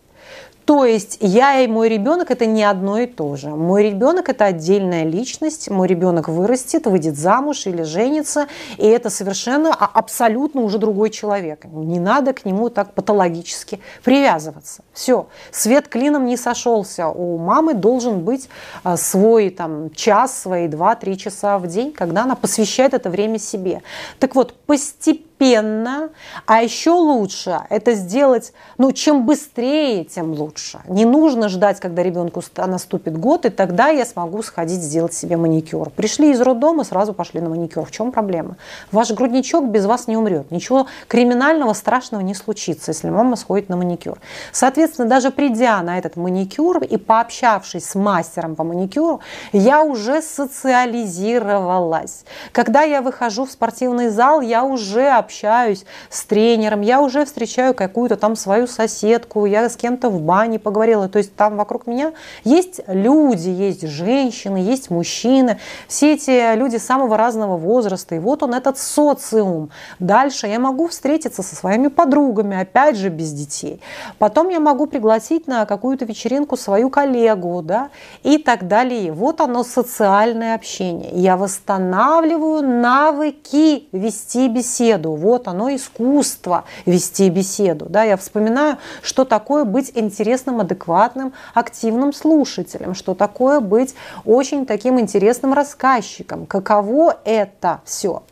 То 0.69 0.85
есть 0.85 1.17
я 1.19 1.61
и 1.61 1.67
мой 1.67 1.89
ребенок 1.89 2.29
это 2.29 2.45
не 2.45 2.63
одно 2.63 2.99
и 2.99 3.07
то 3.07 3.35
же. 3.35 3.49
Мой 3.49 3.89
ребенок 3.89 4.29
это 4.29 4.45
отдельная 4.45 5.03
личность, 5.03 5.67
мой 5.71 5.87
ребенок 5.87 6.27
вырастет, 6.27 6.85
выйдет 6.85 7.17
замуж 7.17 7.65
или 7.65 7.81
женится, 7.81 8.45
и 8.77 8.85
это 8.85 9.09
совершенно 9.09 9.73
а, 9.73 9.89
абсолютно 9.91 10.61
уже 10.61 10.77
другой 10.77 11.09
человек. 11.09 11.65
Не 11.65 11.99
надо 11.99 12.33
к 12.33 12.45
нему 12.45 12.69
так 12.69 12.93
патологически 12.93 13.79
привязываться. 14.03 14.83
Все, 14.93 15.25
свет 15.49 15.87
клином 15.87 16.27
не 16.27 16.37
сошелся. 16.37 17.07
У 17.07 17.39
мамы 17.39 17.73
должен 17.73 18.19
быть 18.19 18.47
а, 18.83 18.95
свой 18.95 19.49
там 19.49 19.89
час, 19.95 20.39
свои 20.39 20.67
два-три 20.67 21.17
часа 21.17 21.57
в 21.57 21.65
день, 21.65 21.91
когда 21.91 22.25
она 22.25 22.35
посвящает 22.35 22.93
это 22.93 23.09
время 23.09 23.39
себе. 23.39 23.81
Так 24.19 24.35
вот, 24.35 24.53
постепенно 24.67 25.28
постепенно, 25.39 26.09
а 26.45 26.61
еще 26.61 26.91
лучше 26.91 27.61
это 27.69 27.93
сделать, 27.93 28.53
ну, 28.77 28.91
чем 28.91 29.25
быстрее, 29.25 30.03
тем 30.03 30.33
лучше. 30.33 30.79
Не 30.87 31.05
нужно 31.05 31.49
ждать, 31.49 31.79
когда 31.79 32.03
ребенку 32.03 32.43
наступит 32.57 33.17
год, 33.17 33.45
и 33.45 33.49
тогда 33.49 33.87
я 33.87 34.05
смогу 34.05 34.43
сходить 34.43 34.81
сделать 34.81 35.13
себе 35.13 35.37
маникюр. 35.37 35.89
Пришли 35.91 36.31
из 36.31 36.41
роддома, 36.41 36.83
сразу 36.83 37.13
пошли 37.13 37.41
на 37.41 37.49
маникюр. 37.49 37.85
В 37.85 37.91
чем 37.91 38.11
проблема? 38.11 38.57
Ваш 38.91 39.11
грудничок 39.11 39.65
без 39.65 39.85
вас 39.85 40.07
не 40.07 40.17
умрет. 40.17 40.51
Ничего 40.51 40.87
криминального, 41.07 41.73
страшного 41.73 42.21
не 42.21 42.35
случится, 42.35 42.91
если 42.91 43.09
мама 43.09 43.35
сходит 43.35 43.69
на 43.69 43.77
маникюр. 43.77 44.19
Соответственно, 44.51 45.07
даже 45.07 45.31
придя 45.31 45.81
на 45.81 45.97
этот 45.97 46.17
маникюр 46.17 46.83
и 46.83 46.97
пообщавшись 46.97 47.85
с 47.85 47.95
мастером 47.95 48.55
по 48.55 48.63
маникюру, 48.63 49.21
я 49.53 49.83
уже 49.83 50.21
социализировалась. 50.21 52.25
Когда 52.51 52.83
я 52.83 53.01
выхожу 53.01 53.45
в 53.45 53.51
спортивный 53.51 54.09
зал, 54.09 54.41
я 54.41 54.63
уже 54.63 55.09
общаюсь 55.29 55.85
с 56.09 56.25
тренером, 56.25 56.81
я 56.81 57.01
уже 57.01 57.23
встречаю 57.23 57.75
какую-то 57.75 58.15
там 58.15 58.35
свою 58.35 58.65
соседку, 58.65 59.45
я 59.45 59.69
с 59.69 59.75
кем-то 59.75 60.09
в 60.09 60.21
бане 60.21 60.57
поговорила. 60.57 61.07
То 61.07 61.19
есть 61.19 61.35
там 61.35 61.55
вокруг 61.55 61.85
меня 61.85 62.13
есть 62.43 62.81
люди, 62.87 63.49
есть 63.49 63.87
женщины, 63.87 64.57
есть 64.57 64.89
мужчины. 64.89 65.59
Все 65.87 66.13
эти 66.13 66.55
люди 66.55 66.77
самого 66.77 67.15
разного 67.15 67.57
возраста. 67.57 68.15
И 68.15 68.19
вот 68.19 68.41
он, 68.41 68.55
этот 68.55 68.79
социум. 68.79 69.69
Дальше 69.99 70.47
я 70.47 70.57
могу 70.59 70.87
встретиться 70.87 71.43
со 71.43 71.55
своими 71.55 71.89
подругами, 71.89 72.59
опять 72.59 72.97
же, 72.97 73.09
без 73.09 73.31
детей. 73.31 73.81
Потом 74.17 74.49
я 74.49 74.59
могу 74.59 74.87
пригласить 74.87 75.45
на 75.45 75.65
какую-то 75.65 76.05
вечеринку 76.05 76.57
свою 76.57 76.89
коллегу, 76.89 77.61
да, 77.61 77.89
и 78.23 78.39
так 78.39 78.67
далее. 78.67 79.11
Вот 79.11 79.41
оно, 79.41 79.63
социальное 79.63 80.55
общение. 80.55 81.11
Я 81.13 81.37
восстанавливаю 81.37 82.63
навыки 82.63 83.87
вести 83.91 84.47
беседу 84.47 85.18
вот 85.19 85.47
оно 85.47 85.73
искусство 85.75 86.63
вести 86.85 87.29
беседу. 87.29 87.85
Да, 87.89 88.03
я 88.03 88.17
вспоминаю, 88.17 88.77
что 89.01 89.25
такое 89.25 89.65
быть 89.65 89.91
интересным, 89.95 90.61
адекватным, 90.61 91.33
активным 91.53 92.13
слушателем, 92.13 92.95
что 92.95 93.13
такое 93.13 93.59
быть 93.59 93.95
очень 94.25 94.65
таким 94.65 94.99
интересным 94.99 95.53
рассказчиком, 95.53 96.45
каково 96.45 97.17
это 97.25 97.81
все. 97.85 98.23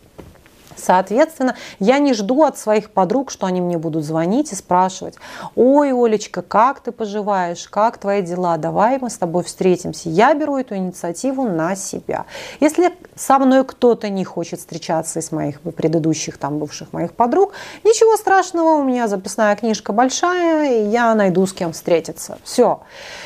Соответственно, 0.77 1.55
я 1.79 1.99
не 1.99 2.13
жду 2.13 2.43
от 2.43 2.57
своих 2.57 2.91
подруг, 2.91 3.31
что 3.31 3.47
они 3.47 3.61
мне 3.61 3.77
будут 3.77 4.05
звонить 4.05 4.51
и 4.51 4.55
спрашивать, 4.55 5.15
ой, 5.55 5.91
Олечка, 5.91 6.41
как 6.41 6.79
ты 6.79 6.91
поживаешь, 6.91 7.67
как 7.67 7.97
твои 7.97 8.21
дела, 8.21 8.57
давай 8.57 8.99
мы 8.99 9.09
с 9.09 9.17
тобой 9.17 9.43
встретимся. 9.43 10.09
Я 10.09 10.33
беру 10.33 10.57
эту 10.57 10.75
инициативу 10.75 11.43
на 11.43 11.75
себя. 11.75 12.25
Если 12.59 12.93
со 13.15 13.39
мной 13.39 13.65
кто-то 13.65 14.09
не 14.09 14.23
хочет 14.23 14.59
встречаться 14.59 15.19
из 15.19 15.31
моих 15.31 15.61
предыдущих 15.61 16.37
там 16.37 16.59
бывших 16.59 16.93
моих 16.93 17.13
подруг, 17.13 17.53
ничего 17.83 18.15
страшного, 18.17 18.77
у 18.77 18.83
меня 18.83 19.07
записная 19.07 19.55
книжка 19.55 19.93
большая, 19.93 20.83
и 20.83 20.89
я 20.89 21.13
найду 21.15 21.45
с 21.45 21.53
кем 21.53 21.73
встретиться. 21.73 22.37
Все. 22.43 22.81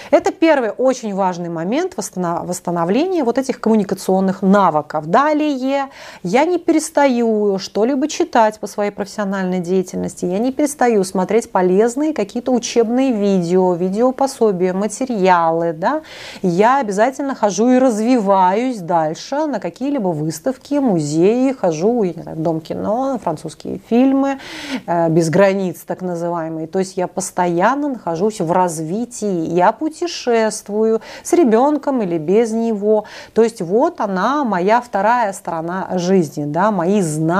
Это 0.09 0.31
первый 0.31 0.71
очень 0.71 1.13
важный 1.13 1.49
момент 1.49 1.95
восстановления 1.95 3.23
вот 3.23 3.37
этих 3.37 3.59
коммуникационных 3.59 4.41
навыков. 4.41 5.07
Далее 5.07 5.89
я 6.23 6.45
не 6.45 6.57
перестаю 6.57 7.40
что-либо 7.57 8.07
читать 8.07 8.59
по 8.59 8.67
своей 8.67 8.91
профессиональной 8.91 9.59
деятельности, 9.59 10.25
я 10.25 10.39
не 10.39 10.51
перестаю 10.51 11.03
смотреть 11.03 11.51
полезные 11.51 12.13
какие-то 12.13 12.51
учебные 12.51 13.11
видео, 13.11 13.73
видеопособия, 13.73 14.73
материалы. 14.73 15.73
Да? 15.73 16.01
Я 16.41 16.79
обязательно 16.79 17.35
хожу 17.35 17.69
и 17.69 17.77
развиваюсь 17.77 18.79
дальше 18.79 19.45
на 19.45 19.59
какие-либо 19.59 20.09
выставки, 20.09 20.75
музеи, 20.75 21.51
хожу 21.51 22.03
я 22.03 22.13
не 22.13 22.21
знаю, 22.21 22.37
в 22.37 22.41
Дом 22.41 22.61
кино, 22.61 23.19
французские 23.23 23.79
фильмы, 23.89 24.39
э, 24.85 25.09
без 25.09 25.29
границ 25.29 25.81
так 25.85 26.01
называемые. 26.01 26.67
То 26.67 26.79
есть 26.79 26.97
я 26.97 27.07
постоянно 27.07 27.89
нахожусь 27.89 28.39
в 28.39 28.51
развитии, 28.51 29.53
я 29.53 29.71
путешествую 29.71 31.01
с 31.23 31.33
ребенком 31.33 32.01
или 32.01 32.17
без 32.17 32.51
него. 32.51 33.05
То 33.33 33.43
есть 33.43 33.61
вот 33.61 34.01
она, 34.01 34.43
моя 34.43 34.81
вторая 34.81 35.33
сторона 35.33 35.87
жизни, 35.95 36.45
да, 36.45 36.71
мои 36.71 37.01
знания, 37.01 37.30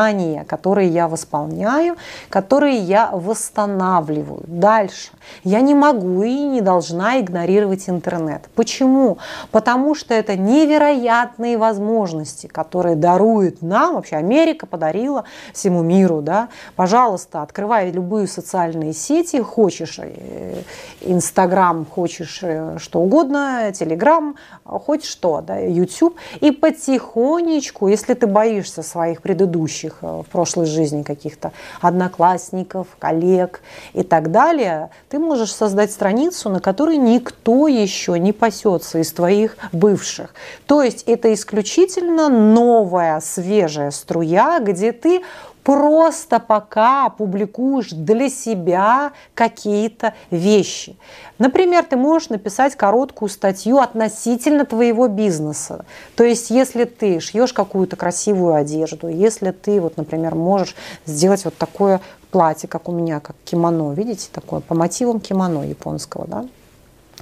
которые 0.48 0.89
я 0.89 1.07
восполняю, 1.07 1.98
которые 2.29 2.77
я 2.77 3.10
восстанавливаю. 3.12 4.43
Дальше. 4.48 5.12
Я 5.43 5.62
не 5.62 5.75
могу 5.75 6.24
и 6.24 6.43
не 6.43 6.62
должна 6.62 7.19
игнорировать 7.19 7.89
интернет. 7.89 8.50
Почему? 8.55 9.17
Потому 9.51 9.95
что 9.95 10.13
это 10.13 10.38
невероятные 10.38 11.57
возможности, 11.57 12.48
которые 12.48 12.95
дарует 12.95 13.62
нам, 13.62 13.95
вообще 13.95 14.15
Америка 14.15 14.65
подарила 14.65 15.25
всему 15.53 15.83
миру. 15.83 16.21
Да? 16.21 16.48
Пожалуйста, 16.75 17.41
открывай 17.41 17.91
любые 17.91 18.27
социальные 18.27 18.93
сети, 18.93 19.41
хочешь 19.41 20.00
э, 20.00 20.62
Инстаграм, 21.01 21.86
хочешь 21.86 22.39
э, 22.43 22.77
что 22.77 23.01
угодно, 23.01 23.71
Телеграм, 23.74 24.36
хоть 24.63 25.05
что, 25.05 25.41
да, 25.41 25.57
YouTube. 25.57 26.15
И 26.39 26.51
потихонечку, 26.51 27.88
если 27.88 28.13
ты 28.13 28.27
боишься 28.27 28.83
своих 28.83 29.21
предыдущих 29.21 29.80
э, 29.83 30.21
в 30.25 30.25
прошлой 30.31 30.65
жизни 30.65 31.03
каких-то 31.03 31.51
одноклассников, 31.79 32.88
коллег 33.00 33.61
и 33.93 34.03
так 34.03 34.31
далее, 34.31 34.89
ты 35.09 35.19
можешь 35.19 35.53
создать 35.53 35.91
страницу, 35.91 36.50
на 36.50 36.59
которой 36.59 36.97
никто 36.97 37.67
еще 37.67 38.19
не 38.19 38.33
пасется 38.33 39.00
из 39.00 39.11
твоих 39.13 39.57
бывших. 39.71 40.33
То 40.65 40.81
есть 40.81 41.03
это 41.07 41.33
исключительно 41.33 42.29
новая, 42.29 43.19
свежая 43.19 43.91
струя, 43.91 44.59
где 44.59 44.91
ты 44.91 45.21
просто 45.63 46.39
пока 46.39 47.09
публикуешь 47.09 47.91
для 47.91 48.29
себя 48.29 49.11
какие-то 49.33 50.13
вещи. 50.29 50.97
Например, 51.37 51.83
ты 51.83 51.97
можешь 51.97 52.29
написать 52.29 52.75
короткую 52.75 53.29
статью 53.29 53.79
относительно 53.79 54.65
твоего 54.65 55.07
бизнеса. 55.07 55.85
То 56.15 56.23
есть, 56.23 56.49
если 56.49 56.85
ты 56.85 57.19
шьешь 57.19 57.53
какую-то 57.53 57.95
красивую 57.95 58.55
одежду, 58.55 59.07
если 59.07 59.51
ты, 59.51 59.79
вот, 59.81 59.97
например, 59.97 60.35
можешь 60.35 60.75
сделать 61.05 61.45
вот 61.45 61.57
такое 61.57 62.01
платье, 62.31 62.67
как 62.67 62.87
у 62.89 62.91
меня, 62.91 63.19
как 63.19 63.35
кимоно, 63.43 63.93
видите, 63.93 64.29
такое 64.31 64.61
по 64.61 64.73
мотивам 64.73 65.19
кимоно 65.19 65.67
японского, 65.67 66.27
да, 66.27 66.45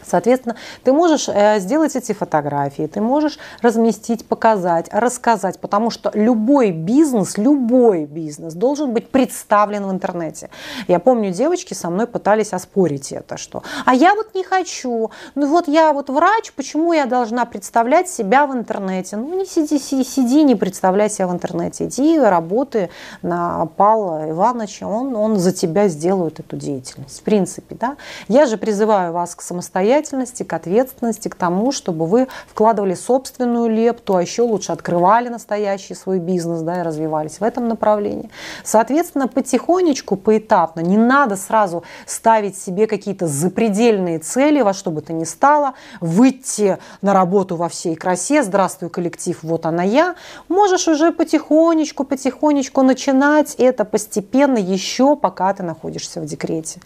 Соответственно, 0.05 0.55
ты 0.83 0.93
можешь 0.93 1.29
э, 1.29 1.59
сделать 1.59 1.95
эти 1.95 2.13
фотографии, 2.13 2.87
ты 2.87 3.01
можешь 3.01 3.39
разместить, 3.61 4.25
показать, 4.25 4.87
рассказать, 4.91 5.59
потому 5.59 5.89
что 5.89 6.11
любой 6.13 6.71
бизнес, 6.71 7.37
любой 7.37 8.05
бизнес 8.05 8.53
должен 8.53 8.93
быть 8.93 9.09
представлен 9.09 9.85
в 9.85 9.91
интернете. 9.91 10.49
Я 10.87 10.99
помню, 10.99 11.31
девочки 11.31 11.73
со 11.73 11.89
мной 11.89 12.07
пытались 12.07 12.53
оспорить 12.53 13.11
это, 13.11 13.37
что 13.37 13.63
«а 13.85 13.93
я 13.93 14.15
вот 14.15 14.33
не 14.35 14.43
хочу, 14.43 15.11
ну 15.35 15.47
вот 15.47 15.67
я 15.67 15.93
вот 15.93 16.09
врач, 16.09 16.51
почему 16.53 16.93
я 16.93 17.05
должна 17.05 17.45
представлять 17.45 18.09
себя 18.09 18.47
в 18.47 18.53
интернете?» 18.53 19.17
Ну 19.17 19.37
не 19.37 19.45
сиди, 19.45 19.79
сиди, 19.79 20.03
сиди 20.03 20.43
не 20.43 20.55
представляй 20.55 21.09
себя 21.09 21.27
в 21.27 21.31
интернете, 21.31 21.85
иди 21.85 22.19
работай 22.19 22.89
на 23.21 23.65
Павла 23.77 24.29
Ивановича, 24.29 24.87
он, 24.87 25.15
он 25.15 25.37
за 25.37 25.51
тебя 25.51 25.87
сделает 25.87 26.39
эту 26.39 26.55
деятельность. 26.55 27.19
В 27.19 27.23
принципе, 27.23 27.75
да. 27.75 27.97
Я 28.27 28.45
же 28.45 28.57
призываю 28.57 29.13
вас 29.13 29.35
к 29.35 29.41
самостоятельности 29.41 29.88
самостоятельности, 29.89 30.43
к 30.43 30.53
ответственности, 30.53 31.27
к 31.29 31.35
тому, 31.35 31.71
чтобы 31.71 32.05
вы 32.05 32.27
вкладывали 32.47 32.93
собственную 32.93 33.69
лепту, 33.69 34.15
а 34.15 34.21
еще 34.21 34.43
лучше 34.43 34.71
открывали 34.71 35.29
настоящий 35.29 35.95
свой 35.95 36.19
бизнес 36.19 36.61
да, 36.61 36.81
и 36.81 36.83
развивались 36.83 37.39
в 37.39 37.43
этом 37.43 37.67
направлении. 37.67 38.29
Соответственно, 38.63 39.27
потихонечку, 39.27 40.15
поэтапно, 40.15 40.81
не 40.81 40.97
надо 40.97 41.35
сразу 41.35 41.83
ставить 42.05 42.57
себе 42.57 42.87
какие-то 42.87 43.27
запредельные 43.27 44.19
цели, 44.19 44.61
во 44.61 44.73
что 44.73 44.91
бы 44.91 45.01
то 45.01 45.13
ни 45.13 45.23
стало, 45.23 45.73
выйти 46.01 46.77
на 47.01 47.13
работу 47.13 47.55
во 47.55 47.67
всей 47.67 47.95
красе, 47.95 48.43
здравствуй, 48.43 48.89
коллектив, 48.89 49.37
вот 49.43 49.65
она 49.65 49.83
я. 49.83 50.15
Можешь 50.49 50.87
уже 50.87 51.11
потихонечку, 51.11 52.03
потихонечку 52.03 52.83
начинать 52.83 53.55
это 53.55 53.85
постепенно 53.85 54.57
еще, 54.57 55.15
пока 55.15 55.53
ты 55.53 55.63
находишься 55.63 56.21
в 56.21 56.25
декрете. 56.25 56.79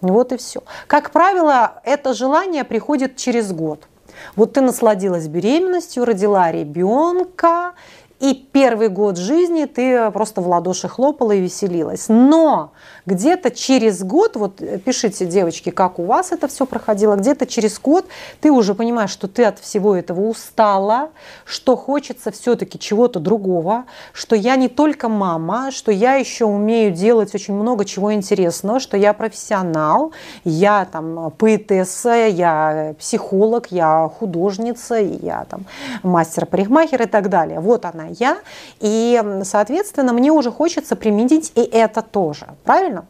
Вот 0.00 0.32
и 0.32 0.36
все. 0.36 0.62
Как 0.86 1.10
правило, 1.10 1.80
это 1.84 2.14
желание 2.14 2.64
приходит 2.64 3.16
через 3.16 3.52
год. 3.52 3.88
Вот 4.34 4.54
ты 4.54 4.60
насладилась 4.60 5.28
беременностью, 5.28 6.04
родила 6.04 6.50
ребенка, 6.50 7.74
и 8.18 8.34
первый 8.34 8.88
год 8.88 9.18
жизни 9.18 9.66
ты 9.66 10.10
просто 10.10 10.40
в 10.40 10.48
ладоши 10.48 10.88
хлопала 10.88 11.32
и 11.32 11.40
веселилась. 11.40 12.06
Но 12.08 12.72
где-то 13.04 13.50
через 13.50 14.02
год, 14.02 14.36
вот 14.36 14.62
э, 14.62 14.78
пишите, 14.78 15.26
девочки, 15.26 15.70
как 15.70 15.98
у 15.98 16.04
вас 16.04 16.32
это 16.32 16.48
все 16.48 16.64
проходило, 16.64 17.16
где-то 17.16 17.46
через 17.46 17.78
год 17.78 18.06
ты 18.40 18.50
уже 18.50 18.74
понимаешь, 18.74 19.10
что 19.10 19.28
ты 19.28 19.44
от 19.44 19.58
всего 19.58 19.94
этого 19.94 20.22
устала, 20.22 21.10
что 21.44 21.76
хочется 21.76 22.32
все-таки 22.32 22.78
чего-то 22.78 23.20
другого, 23.20 23.84
что 24.12 24.34
я 24.34 24.56
не 24.56 24.68
только 24.68 25.08
мама, 25.08 25.70
что 25.70 25.92
я 25.92 26.14
еще 26.14 26.46
умею 26.46 26.92
делать 26.92 27.34
очень 27.34 27.54
много 27.54 27.84
чего 27.84 28.14
интересного, 28.14 28.80
что 28.80 28.96
я 28.96 29.12
профессионал, 29.12 30.12
я 30.44 30.86
там 30.90 31.30
поэтесса, 31.32 32.26
я 32.26 32.94
психолог, 32.98 33.68
я 33.70 34.10
художница, 34.18 34.96
я 34.96 35.44
там 35.44 35.66
мастер-парикмахер 36.02 37.02
и 37.02 37.06
так 37.06 37.28
далее. 37.28 37.60
Вот 37.60 37.84
она 37.84 38.05
я, 38.10 38.38
и, 38.80 39.22
соответственно, 39.44 40.12
мне 40.12 40.30
уже 40.30 40.50
хочется 40.50 40.96
применить 40.96 41.52
и 41.54 41.60
это 41.62 42.02
тоже. 42.02 42.46
Правильно? 42.64 43.06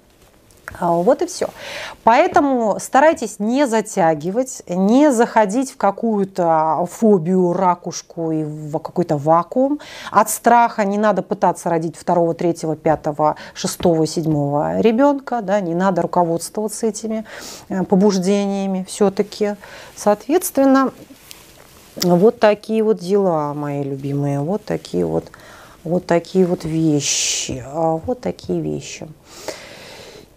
А, 0.78 0.90
вот 0.92 1.22
и 1.22 1.26
все. 1.26 1.48
Поэтому 2.02 2.78
старайтесь 2.80 3.38
не 3.38 3.66
затягивать, 3.66 4.62
не 4.68 5.12
заходить 5.12 5.72
в 5.72 5.76
какую-то 5.76 6.86
фобию, 6.90 7.52
ракушку 7.52 8.30
и 8.32 8.42
в 8.42 8.78
какой-то 8.78 9.16
вакуум. 9.16 9.80
От 10.10 10.28
страха 10.28 10.84
не 10.84 10.98
надо 10.98 11.22
пытаться 11.22 11.70
родить 11.70 11.96
второго, 11.96 12.34
третьего, 12.34 12.76
пятого, 12.76 13.36
шестого, 13.54 14.06
седьмого 14.06 14.80
ребенка. 14.80 15.40
Да, 15.40 15.60
не 15.60 15.74
надо 15.74 16.02
руководствоваться 16.02 16.86
этими 16.86 17.24
э, 17.68 17.84
побуждениями 17.84 18.84
все-таки. 18.88 19.56
Соответственно, 19.94 20.92
вот 22.02 22.38
такие 22.38 22.82
вот 22.82 22.98
дела, 22.98 23.54
мои 23.54 23.82
любимые, 23.82 24.40
вот 24.40 24.64
такие 24.64 25.06
вот, 25.06 25.30
вот 25.84 26.06
такие 26.06 26.46
вот 26.46 26.64
вещи, 26.64 27.64
а, 27.66 27.96
вот 27.96 28.20
такие 28.20 28.60
вещи. 28.60 29.08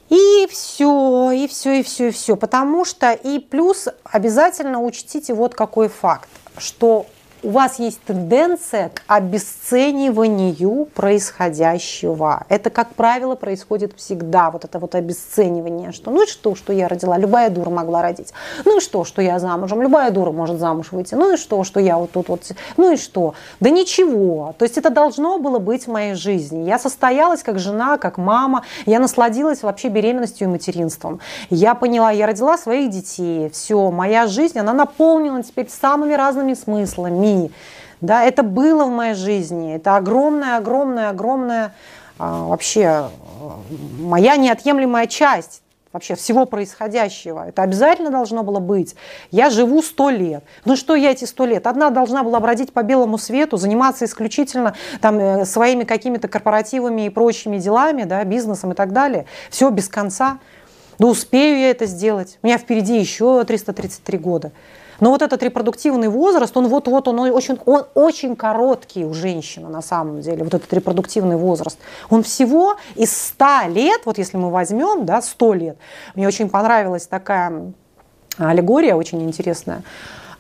И 0.10 0.48
все, 0.50 1.32
и 1.32 1.48
все, 1.48 1.80
и 1.80 1.84
все, 1.84 2.08
и 2.08 2.12
все. 2.12 2.36
Потому 2.36 2.84
что 2.84 3.12
и 3.12 3.40
плюс 3.40 3.88
обязательно 4.04 4.82
учтите 4.82 5.34
вот 5.34 5.54
какой 5.54 5.88
факт, 5.88 6.30
что 6.58 7.06
у 7.42 7.52
вас 7.52 7.80
есть 7.80 8.02
тенденция 8.04 8.90
к 8.90 9.02
обесцениванию 9.08 10.86
происходящего. 10.94 12.44
Это, 12.50 12.70
как 12.70 12.94
правило, 12.96 13.36
происходит 13.36 13.94
всегда. 13.96 14.52
Вот 14.52 14.66
это 14.66 14.80
вот 14.80 14.96
обесценивание, 14.96 15.92
что 15.92 16.12
ну 16.12 16.24
и 16.24 16.28
что, 16.28 16.56
что 16.56 16.74
я 16.74 16.88
родила, 16.88 17.18
любая 17.18 17.50
дура 17.50 17.70
могла 17.70 18.02
родить. 18.02 18.34
Ну 18.66 18.78
и 18.78 18.82
что, 18.82 19.06
что 19.06 19.22
я 19.22 19.40
замужем, 19.40 19.82
любая 19.82 20.12
дура 20.12 20.32
может 20.32 20.60
замуж 20.60 20.92
выйти. 20.92 21.16
Ну 21.16 21.34
и 21.34 21.38
что, 21.38 21.64
что 21.64 21.80
я 21.80 21.98
вот 21.98 22.12
тут 22.12 22.30
вот, 22.30 22.44
ну 22.78 22.92
и 22.92 22.98
что. 22.98 23.36
Да 23.60 23.70
ничего. 23.70 24.54
То 24.58 24.66
есть 24.66 24.78
это 24.78 24.90
должно 24.90 25.38
было 25.38 25.60
быть 25.60 25.86
в 25.86 25.92
моей 25.92 26.16
жизни. 26.16 26.66
Я 26.66 26.78
состоялась 26.80 27.44
как 27.44 27.60
жена, 27.60 27.98
как 27.98 28.18
мама. 28.18 28.64
Я 28.86 29.00
насладилась 29.00 29.64
вообще 29.64 29.88
беременностью 29.88 30.48
и 30.48 30.52
материнством. 30.52 31.20
Я 31.50 31.76
поняла, 31.76 32.12
я 32.12 32.28
родила 32.28 32.58
своих 32.58 32.90
детей. 32.90 33.50
Все, 33.50 33.92
моя 33.92 34.28
жизнь, 34.28 34.60
она 34.60 34.74
наполнена 34.74 35.44
теперь 35.44 35.70
самыми 35.70 36.14
разными 36.14 36.54
смыслами 36.54 37.29
людьми. 37.30 37.52
Да, 38.02 38.24
это 38.24 38.44
было 38.44 38.86
в 38.86 38.90
моей 38.90 39.14
жизни. 39.14 39.76
Это 39.76 39.98
огромная, 39.98 40.58
огромная, 40.58 41.10
огромная 41.10 41.74
а, 42.18 42.46
вообще 42.46 42.86
а, 42.86 43.10
моя 44.00 44.38
неотъемлемая 44.38 45.08
часть 45.08 45.62
вообще 45.92 46.16
всего 46.16 46.46
происходящего. 46.46 47.48
Это 47.50 47.64
обязательно 47.64 48.12
должно 48.12 48.44
было 48.44 48.60
быть. 48.60 48.96
Я 49.32 49.50
живу 49.50 49.82
сто 49.82 50.12
лет. 50.12 50.44
Ну 50.64 50.76
что 50.76 50.96
я 50.96 51.12
эти 51.12 51.26
сто 51.26 51.46
лет? 51.46 51.66
Одна 51.66 51.90
должна 51.90 52.24
была 52.24 52.40
бродить 52.40 52.72
по 52.72 52.84
белому 52.84 53.18
свету, 53.18 53.58
заниматься 53.58 54.06
исключительно 54.06 54.76
там, 55.02 55.18
э, 55.18 55.46
своими 55.46 55.84
какими-то 55.84 56.28
корпоративами 56.28 57.08
и 57.08 57.10
прочими 57.10 57.58
делами, 57.58 58.04
да, 58.04 58.24
бизнесом 58.24 58.72
и 58.72 58.76
так 58.76 58.94
далее. 58.94 59.26
Все 59.50 59.70
без 59.72 59.90
конца. 59.90 60.38
Да 61.00 61.08
успею 61.08 61.60
я 61.60 61.72
это 61.72 61.86
сделать. 61.86 62.38
У 62.44 62.48
меня 62.48 62.60
впереди 62.60 63.00
еще 63.00 63.44
333 63.44 64.18
года. 64.20 64.52
Но 65.00 65.12
вот 65.12 65.22
этот 65.22 65.42
репродуктивный 65.44 66.08
возраст, 66.08 66.56
он 66.58 66.68
вот-вот, 66.68 67.08
он 67.08 67.20
очень, 67.20 67.58
он 67.66 67.86
очень 67.94 68.36
короткий 68.36 69.06
у 69.06 69.14
женщины 69.14 69.70
на 69.70 69.82
самом 69.82 70.22
деле, 70.22 70.44
вот 70.44 70.54
этот 70.54 70.72
репродуктивный 70.74 71.38
возраст. 71.38 71.78
Он 72.10 72.24
всего 72.24 72.76
из 72.96 73.16
100 73.16 73.46
лет, 73.70 74.02
вот 74.06 74.18
если 74.18 74.38
мы 74.38 74.50
возьмем, 74.50 75.06
да, 75.06 75.22
100 75.22 75.54
лет, 75.54 75.78
мне 76.16 76.28
очень 76.28 76.50
понравилась 76.50 77.08
такая 77.08 77.74
аллегория 78.38 78.96
очень 78.96 79.22
интересная, 79.24 79.84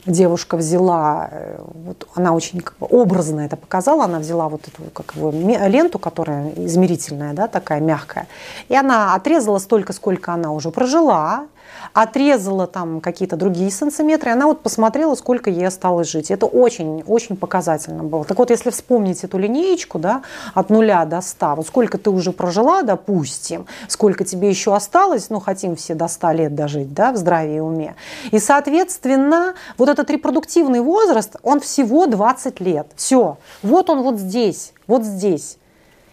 девушка 0.06 0.58
взяла, 0.58 1.30
э, 1.32 1.60
вот 1.86 2.08
она 2.15 2.34
очень 2.34 2.62
как 2.62 2.78
бы 2.80 2.88
образно 2.89 3.41
это 3.41 3.58
показала, 3.58 4.06
она 4.06 4.19
взяла 4.19 4.50
вот 4.50 4.62
эту 4.67 4.89
как 4.91 5.13
бы, 5.15 5.32
ленту, 5.67 6.00
которая 6.00 6.52
измерительная, 6.56 7.34
да, 7.34 7.48
такая 7.48 7.82
мягкая, 7.82 8.28
и 8.69 8.76
она 8.76 9.13
отрезала 9.13 9.60
столько, 9.60 9.93
сколько 9.93 10.34
она 10.34 10.52
уже 10.52 10.72
прожила, 10.72 11.48
отрезала 11.93 12.67
там 12.67 13.02
какие-то 13.02 13.36
другие 13.36 13.71
сантиметры, 13.71 14.32
она 14.32 14.47
вот 14.47 14.62
посмотрела, 14.62 15.15
сколько 15.15 15.49
ей 15.49 15.67
осталось 15.67 16.10
жить. 16.10 16.32
Это 16.32 16.45
очень-очень 16.45 17.38
показательно 17.38 18.04
было. 18.04 18.25
Так 18.25 18.38
вот, 18.38 18.49
если 18.49 18.69
вспомнить 18.69 19.23
эту 19.23 19.38
линеечку, 19.38 19.99
да, 19.99 20.21
от 20.54 20.69
нуля 20.69 21.06
до 21.06 21.21
ста, 21.21 21.56
вот 21.56 21.67
сколько 21.67 21.97
ты 21.97 22.10
уже 22.10 22.32
прожила, 22.32 22.84
допустим, 22.84 23.65
сколько 23.88 24.23
тебе 24.23 24.49
еще 24.49 24.75
осталось, 24.75 25.30
ну, 25.30 25.39
хотим 25.39 25.75
все 25.75 25.95
до 25.95 26.08
100 26.08 26.32
лет 26.32 26.56
дожить, 26.56 26.93
да, 26.93 27.12
в 27.12 27.17
здравии 27.17 27.58
и 27.58 27.60
уме. 27.60 27.95
И, 28.32 28.39
соответственно, 28.39 29.54
вот 29.78 29.89
этот 29.89 30.10
репродуктивный 30.10 30.82
возраст, 30.82 31.36
он 31.43 31.60
всего 31.60 32.06
20 32.06 32.60
лет. 32.60 32.88
Все. 32.95 33.38
Вот 33.63 33.89
он 33.89 34.02
вот 34.02 34.19
здесь, 34.19 34.73
вот 34.88 35.04
здесь. 35.04 35.58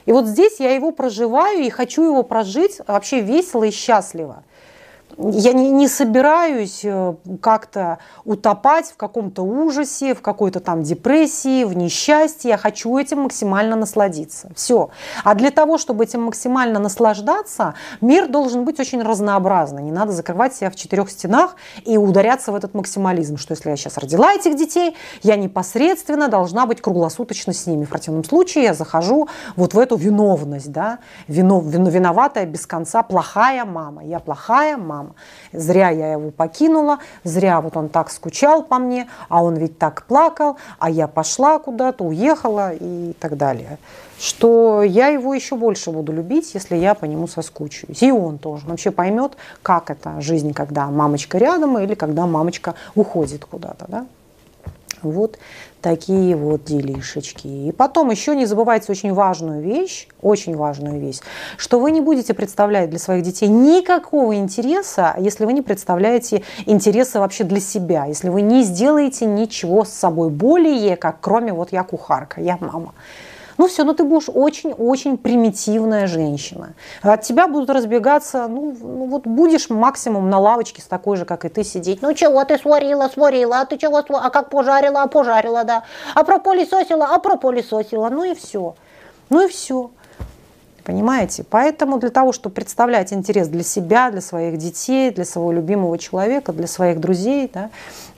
И 0.06 0.12
вот 0.12 0.26
здесь 0.26 0.60
я 0.60 0.72
его 0.72 0.92
проживаю 0.92 1.60
и 1.60 1.70
хочу 1.70 2.04
его 2.04 2.22
прожить 2.22 2.80
вообще 2.86 3.20
весело 3.20 3.64
и 3.64 3.70
счастливо. 3.70 4.44
Я 5.18 5.52
не, 5.52 5.70
не 5.70 5.88
собираюсь 5.88 6.80
э, 6.84 7.14
как-то 7.40 7.98
утопать 8.24 8.86
в 8.86 8.96
каком-то 8.96 9.42
ужасе, 9.42 10.14
в 10.14 10.20
какой-то 10.20 10.60
там 10.60 10.82
депрессии, 10.82 11.64
в 11.64 11.74
несчастье. 11.74 12.50
Я 12.50 12.58
хочу 12.58 12.96
этим 12.98 13.22
максимально 13.22 13.76
насладиться. 13.76 14.50
Все. 14.54 14.90
А 15.24 15.34
для 15.34 15.50
того, 15.50 15.78
чтобы 15.78 16.04
этим 16.04 16.24
максимально 16.24 16.78
наслаждаться, 16.78 17.74
мир 18.00 18.28
должен 18.28 18.64
быть 18.64 18.78
очень 18.78 19.02
разнообразный. 19.02 19.82
Не 19.82 19.92
надо 19.92 20.12
закрывать 20.12 20.54
себя 20.54 20.70
в 20.70 20.76
четырех 20.76 21.10
стенах 21.10 21.56
и 21.84 21.96
ударяться 21.96 22.52
в 22.52 22.54
этот 22.54 22.74
максимализм, 22.74 23.38
что 23.38 23.52
если 23.52 23.70
я 23.70 23.76
сейчас 23.76 23.96
родила 23.96 24.34
этих 24.34 24.56
детей, 24.56 24.96
я 25.22 25.36
непосредственно 25.36 26.28
должна 26.28 26.66
быть 26.66 26.82
круглосуточно 26.82 27.54
с 27.54 27.66
ними. 27.66 27.84
В 27.84 27.88
противном 27.88 28.24
случае 28.24 28.64
я 28.64 28.74
захожу 28.74 29.28
вот 29.56 29.72
в 29.72 29.78
эту 29.78 29.96
виновность, 29.96 30.70
да, 30.72 30.98
вино, 31.26 31.60
виноватая 31.60 32.44
без 32.44 32.66
конца, 32.66 33.02
плохая 33.02 33.64
мама. 33.64 34.04
Я 34.04 34.20
плохая 34.20 34.76
мама 34.76 35.05
мама. 35.06 35.14
Зря 35.52 35.90
я 35.90 36.12
его 36.12 36.30
покинула, 36.30 36.98
зря 37.24 37.60
вот 37.60 37.76
он 37.76 37.88
так 37.88 38.10
скучал 38.10 38.62
по 38.62 38.78
мне, 38.78 39.08
а 39.28 39.42
он 39.42 39.56
ведь 39.56 39.78
так 39.78 40.04
плакал, 40.04 40.56
а 40.78 40.90
я 40.90 41.08
пошла 41.08 41.58
куда-то, 41.58 42.04
уехала 42.04 42.72
и 42.72 43.12
так 43.18 43.36
далее. 43.36 43.78
Что 44.18 44.82
я 44.82 45.08
его 45.08 45.34
еще 45.34 45.56
больше 45.56 45.90
буду 45.90 46.12
любить, 46.12 46.54
если 46.54 46.76
я 46.76 46.94
по 46.94 47.04
нему 47.04 47.26
соскучусь. 47.26 48.02
И 48.02 48.10
он 48.10 48.38
тоже. 48.38 48.66
Вообще 48.66 48.90
поймет, 48.90 49.36
как 49.62 49.90
это 49.90 50.20
жизнь, 50.20 50.54
когда 50.54 50.86
мамочка 50.86 51.36
рядом 51.36 51.78
или 51.78 51.94
когда 51.94 52.26
мамочка 52.26 52.74
уходит 52.94 53.44
куда-то. 53.44 53.84
Да? 53.88 54.06
Вот 55.02 55.38
такие 55.80 56.34
вот 56.34 56.64
делишечки. 56.64 57.46
И 57.46 57.72
потом 57.72 58.10
еще 58.10 58.34
не 58.34 58.44
забывайте 58.46 58.90
очень 58.90 59.12
важную 59.12 59.62
вещь, 59.62 60.08
очень 60.20 60.56
важную 60.56 60.98
вещь, 60.98 61.20
что 61.56 61.78
вы 61.78 61.92
не 61.92 62.00
будете 62.00 62.34
представлять 62.34 62.90
для 62.90 62.98
своих 62.98 63.22
детей 63.22 63.48
никакого 63.48 64.34
интереса, 64.34 65.14
если 65.18 65.44
вы 65.44 65.52
не 65.52 65.62
представляете 65.62 66.42
интереса 66.66 67.20
вообще 67.20 67.44
для 67.44 67.60
себя, 67.60 68.06
если 68.06 68.30
вы 68.30 68.42
не 68.42 68.64
сделаете 68.64 69.26
ничего 69.26 69.84
с 69.84 69.90
собой 69.90 70.30
более, 70.30 70.96
как 70.96 71.20
кроме 71.20 71.52
вот 71.52 71.70
я 71.70 71.84
кухарка, 71.84 72.40
я 72.40 72.58
мама. 72.60 72.92
Ну 73.58 73.68
все, 73.68 73.84
ну 73.84 73.94
ты 73.94 74.04
будешь 74.04 74.28
очень-очень 74.28 75.16
примитивная 75.16 76.06
женщина. 76.06 76.74
От 77.02 77.22
тебя 77.22 77.48
будут 77.48 77.70
разбегаться, 77.70 78.48
ну, 78.48 78.76
ну 78.80 79.06
вот 79.06 79.26
будешь 79.26 79.70
максимум 79.70 80.28
на 80.28 80.38
лавочке 80.38 80.82
с 80.82 80.86
такой 80.86 81.16
же, 81.16 81.24
как 81.24 81.44
и 81.44 81.48
ты, 81.48 81.64
сидеть. 81.64 82.02
Ну 82.02 82.12
чего 82.12 82.44
ты 82.44 82.58
сварила, 82.58 83.08
сварила, 83.08 83.60
а 83.60 83.64
ты 83.64 83.78
чего, 83.78 83.98
а 83.98 84.30
как 84.30 84.50
пожарила, 84.50 85.02
а 85.02 85.06
пожарила, 85.06 85.64
да. 85.64 85.84
А 86.14 86.24
пропылесосила, 86.24 87.06
а 87.06 87.18
пропылесосила, 87.18 88.08
ну 88.10 88.24
и 88.24 88.34
все. 88.34 88.74
Ну 89.30 89.46
и 89.46 89.48
все. 89.48 89.90
Понимаете? 90.84 91.44
Поэтому 91.48 91.98
для 91.98 92.10
того, 92.10 92.32
чтобы 92.32 92.54
представлять 92.54 93.12
интерес 93.12 93.48
для 93.48 93.64
себя, 93.64 94.10
для 94.10 94.20
своих 94.20 94.56
детей, 94.56 95.10
для 95.10 95.24
своего 95.24 95.50
любимого 95.50 95.98
человека, 95.98 96.52
для 96.52 96.68
своих 96.68 97.00
друзей, 97.00 97.50
да, 97.52 97.70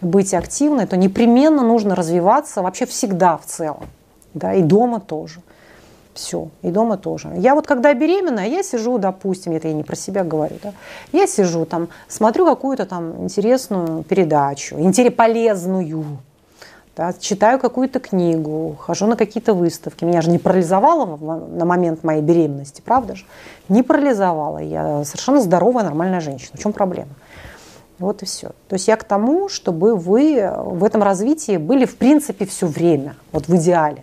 быть 0.03 0.35
активной, 0.35 0.87
то 0.87 0.97
непременно 0.99 1.63
нужно 1.63 1.95
развиваться 1.95 2.61
вообще 2.61 2.85
всегда 2.85 3.39
в 3.39 3.47
целом 3.47 3.87
да, 4.35 4.55
и 4.55 4.63
дома 4.63 5.01
тоже. 5.01 5.41
Все, 6.15 6.49
и 6.63 6.71
дома 6.71 6.97
тоже. 6.97 7.33
Я 7.37 7.55
вот 7.55 7.69
когда 7.69 7.95
беременная, 7.95 8.49
я 8.49 8.65
сижу, 8.65 8.99
допустим, 8.99 9.53
это 9.53 9.69
я 9.69 9.75
не 9.75 9.85
про 9.85 9.95
себя 9.95 10.25
говорю, 10.25 10.57
да, 10.63 10.73
я 11.13 11.29
сижу 11.29 11.65
там, 11.65 11.91
смотрю 12.09 12.45
какую-то 12.45 12.87
там 12.87 13.23
интересную 13.23 14.03
передачу, 14.03 14.75
интерес, 14.81 15.15
полезную, 15.15 16.19
да, 16.97 17.13
читаю 17.13 17.61
какую-то 17.61 18.01
книгу, 18.01 18.77
хожу 18.81 19.07
на 19.07 19.15
какие-то 19.15 19.55
выставки. 19.55 20.05
Меня 20.05 20.21
же 20.21 20.31
не 20.31 20.39
парализовало 20.39 21.17
на 21.17 21.65
момент 21.65 22.03
моей 22.03 22.23
беременности, 22.23 22.83
правда 22.85 23.15
же? 23.15 23.25
Не 23.69 23.85
парализовало. 23.85 24.59
Я 24.59 25.05
совершенно 25.05 25.41
здоровая, 25.41 25.85
нормальная 25.85 26.19
женщина. 26.19 26.57
В 26.57 26.59
чем 26.61 26.73
проблема? 26.73 27.13
Вот 28.01 28.23
и 28.23 28.27
все. 28.27 28.49
То 28.67 28.75
есть 28.75 28.89
я 28.89 28.97
к 28.97 29.05
тому, 29.05 29.49
чтобы 29.49 29.95
вы 29.95 30.51
в 30.57 30.83
этом 30.83 31.05
развитии 31.05 31.57
были 31.57 31.85
в 31.85 31.97
принципе 31.97 32.45
все 32.47 32.67
время, 32.67 33.15
вот 33.31 33.47
в 33.47 33.55
идеале 33.55 34.03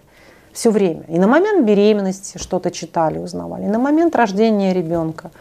все 0.56 0.72
время. 0.72 1.04
И 1.10 1.20
на 1.20 1.28
момент 1.28 1.66
беременности 1.66 2.38
что-то 2.38 2.72
читали, 2.72 3.20
узнавали, 3.20 3.66
и 3.66 3.68
на 3.68 3.78
момент 3.78 4.16
рождения 4.16 4.74
ребенка 4.74 5.32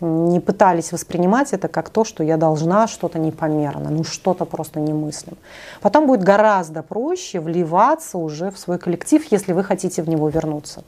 не 0.00 0.40
пытались 0.40 0.92
воспринимать 0.92 1.52
это 1.52 1.68
как 1.68 1.90
то, 1.90 2.04
что 2.04 2.24
я 2.24 2.36
должна 2.36 2.88
что-то 2.88 3.18
непомерно, 3.18 3.90
ну 3.90 4.04
что-то 4.04 4.44
просто 4.44 4.80
немыслим. 4.80 5.36
Потом 5.80 6.06
будет 6.06 6.22
гораздо 6.22 6.82
проще 6.82 7.40
вливаться 7.40 8.18
уже 8.18 8.50
в 8.50 8.58
свой 8.58 8.78
коллектив, 8.78 9.24
если 9.30 9.52
вы 9.52 9.62
хотите 9.64 10.02
в 10.02 10.08
него 10.08 10.28
вернуться. 10.28 10.82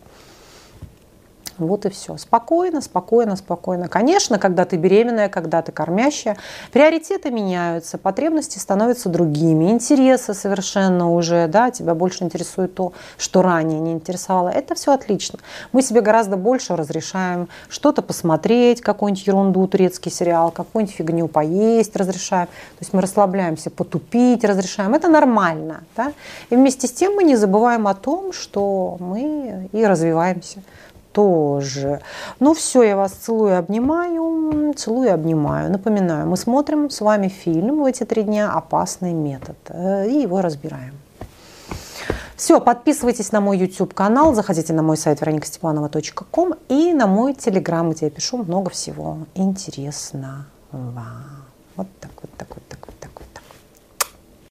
Вот 1.58 1.86
и 1.86 1.90
все. 1.90 2.16
Спокойно, 2.16 2.80
спокойно, 2.80 3.36
спокойно. 3.36 3.88
Конечно, 3.88 4.38
когда 4.38 4.64
ты 4.64 4.76
беременная, 4.76 5.28
когда 5.28 5.62
ты 5.62 5.72
кормящая, 5.72 6.36
приоритеты 6.72 7.30
меняются, 7.30 7.98
потребности 7.98 8.58
становятся 8.58 9.08
другими, 9.08 9.70
интересы 9.70 10.34
совершенно 10.34 11.12
уже, 11.12 11.46
да, 11.48 11.70
тебя 11.70 11.94
больше 11.94 12.24
интересует 12.24 12.74
то, 12.74 12.92
что 13.18 13.42
ранее 13.42 13.80
не 13.80 13.92
интересовало. 13.92 14.48
Это 14.48 14.74
все 14.74 14.92
отлично. 14.92 15.38
Мы 15.72 15.82
себе 15.82 16.00
гораздо 16.00 16.36
больше 16.36 16.76
разрешаем 16.76 17.48
что-то 17.68 18.02
посмотреть, 18.02 18.80
какую-нибудь 18.80 19.26
ерунду, 19.26 19.66
турецкий 19.66 20.10
сериал, 20.10 20.50
какую-нибудь 20.50 20.94
фигню 20.94 21.28
поесть 21.28 21.96
разрешаем. 21.96 22.46
То 22.46 22.80
есть 22.80 22.92
мы 22.92 23.00
расслабляемся, 23.00 23.70
потупить 23.70 24.44
разрешаем. 24.44 24.94
Это 24.94 25.08
нормально. 25.08 25.84
Да? 25.96 26.12
И 26.50 26.56
вместе 26.56 26.86
с 26.86 26.92
тем 26.92 27.14
мы 27.14 27.24
не 27.24 27.36
забываем 27.36 27.86
о 27.86 27.94
том, 27.94 28.32
что 28.32 28.96
мы 29.00 29.68
и 29.72 29.84
развиваемся 29.84 30.62
тоже. 31.14 32.00
Ну 32.40 32.53
все, 32.55 32.83
я 32.83 32.96
вас 32.96 33.12
целую, 33.12 33.57
обнимаю, 33.57 34.74
целую, 34.74 35.14
обнимаю. 35.14 35.70
Напоминаю, 35.70 36.27
мы 36.27 36.37
смотрим 36.37 36.90
с 36.90 37.00
вами 37.00 37.29
фильм 37.29 37.83
в 37.83 37.85
эти 37.87 38.05
три 38.05 38.24
дня 38.24 38.53
«Опасный 38.53 39.12
метод» 39.12 39.57
э, 39.68 40.09
и 40.09 40.22
его 40.22 40.42
разбираем. 40.42 40.94
Все, 42.37 42.61
подписывайтесь 42.61 43.33
на 43.33 43.40
мой 43.40 43.59
YouTube 43.59 43.94
канал, 43.94 44.35
заходите 44.35 44.72
на 44.72 44.83
мой 44.83 44.96
сайт 44.96 45.20
вероникастепанова.ком 45.20 46.55
и 46.68 46.92
на 46.92 47.07
мой 47.07 47.33
Telegram, 47.33 47.90
где 47.92 48.07
я 48.07 48.11
пишу 48.11 48.38
много 48.38 48.70
всего 48.70 49.18
интересного. 49.37 50.46
Вот 51.77 51.87
так. 52.00 52.11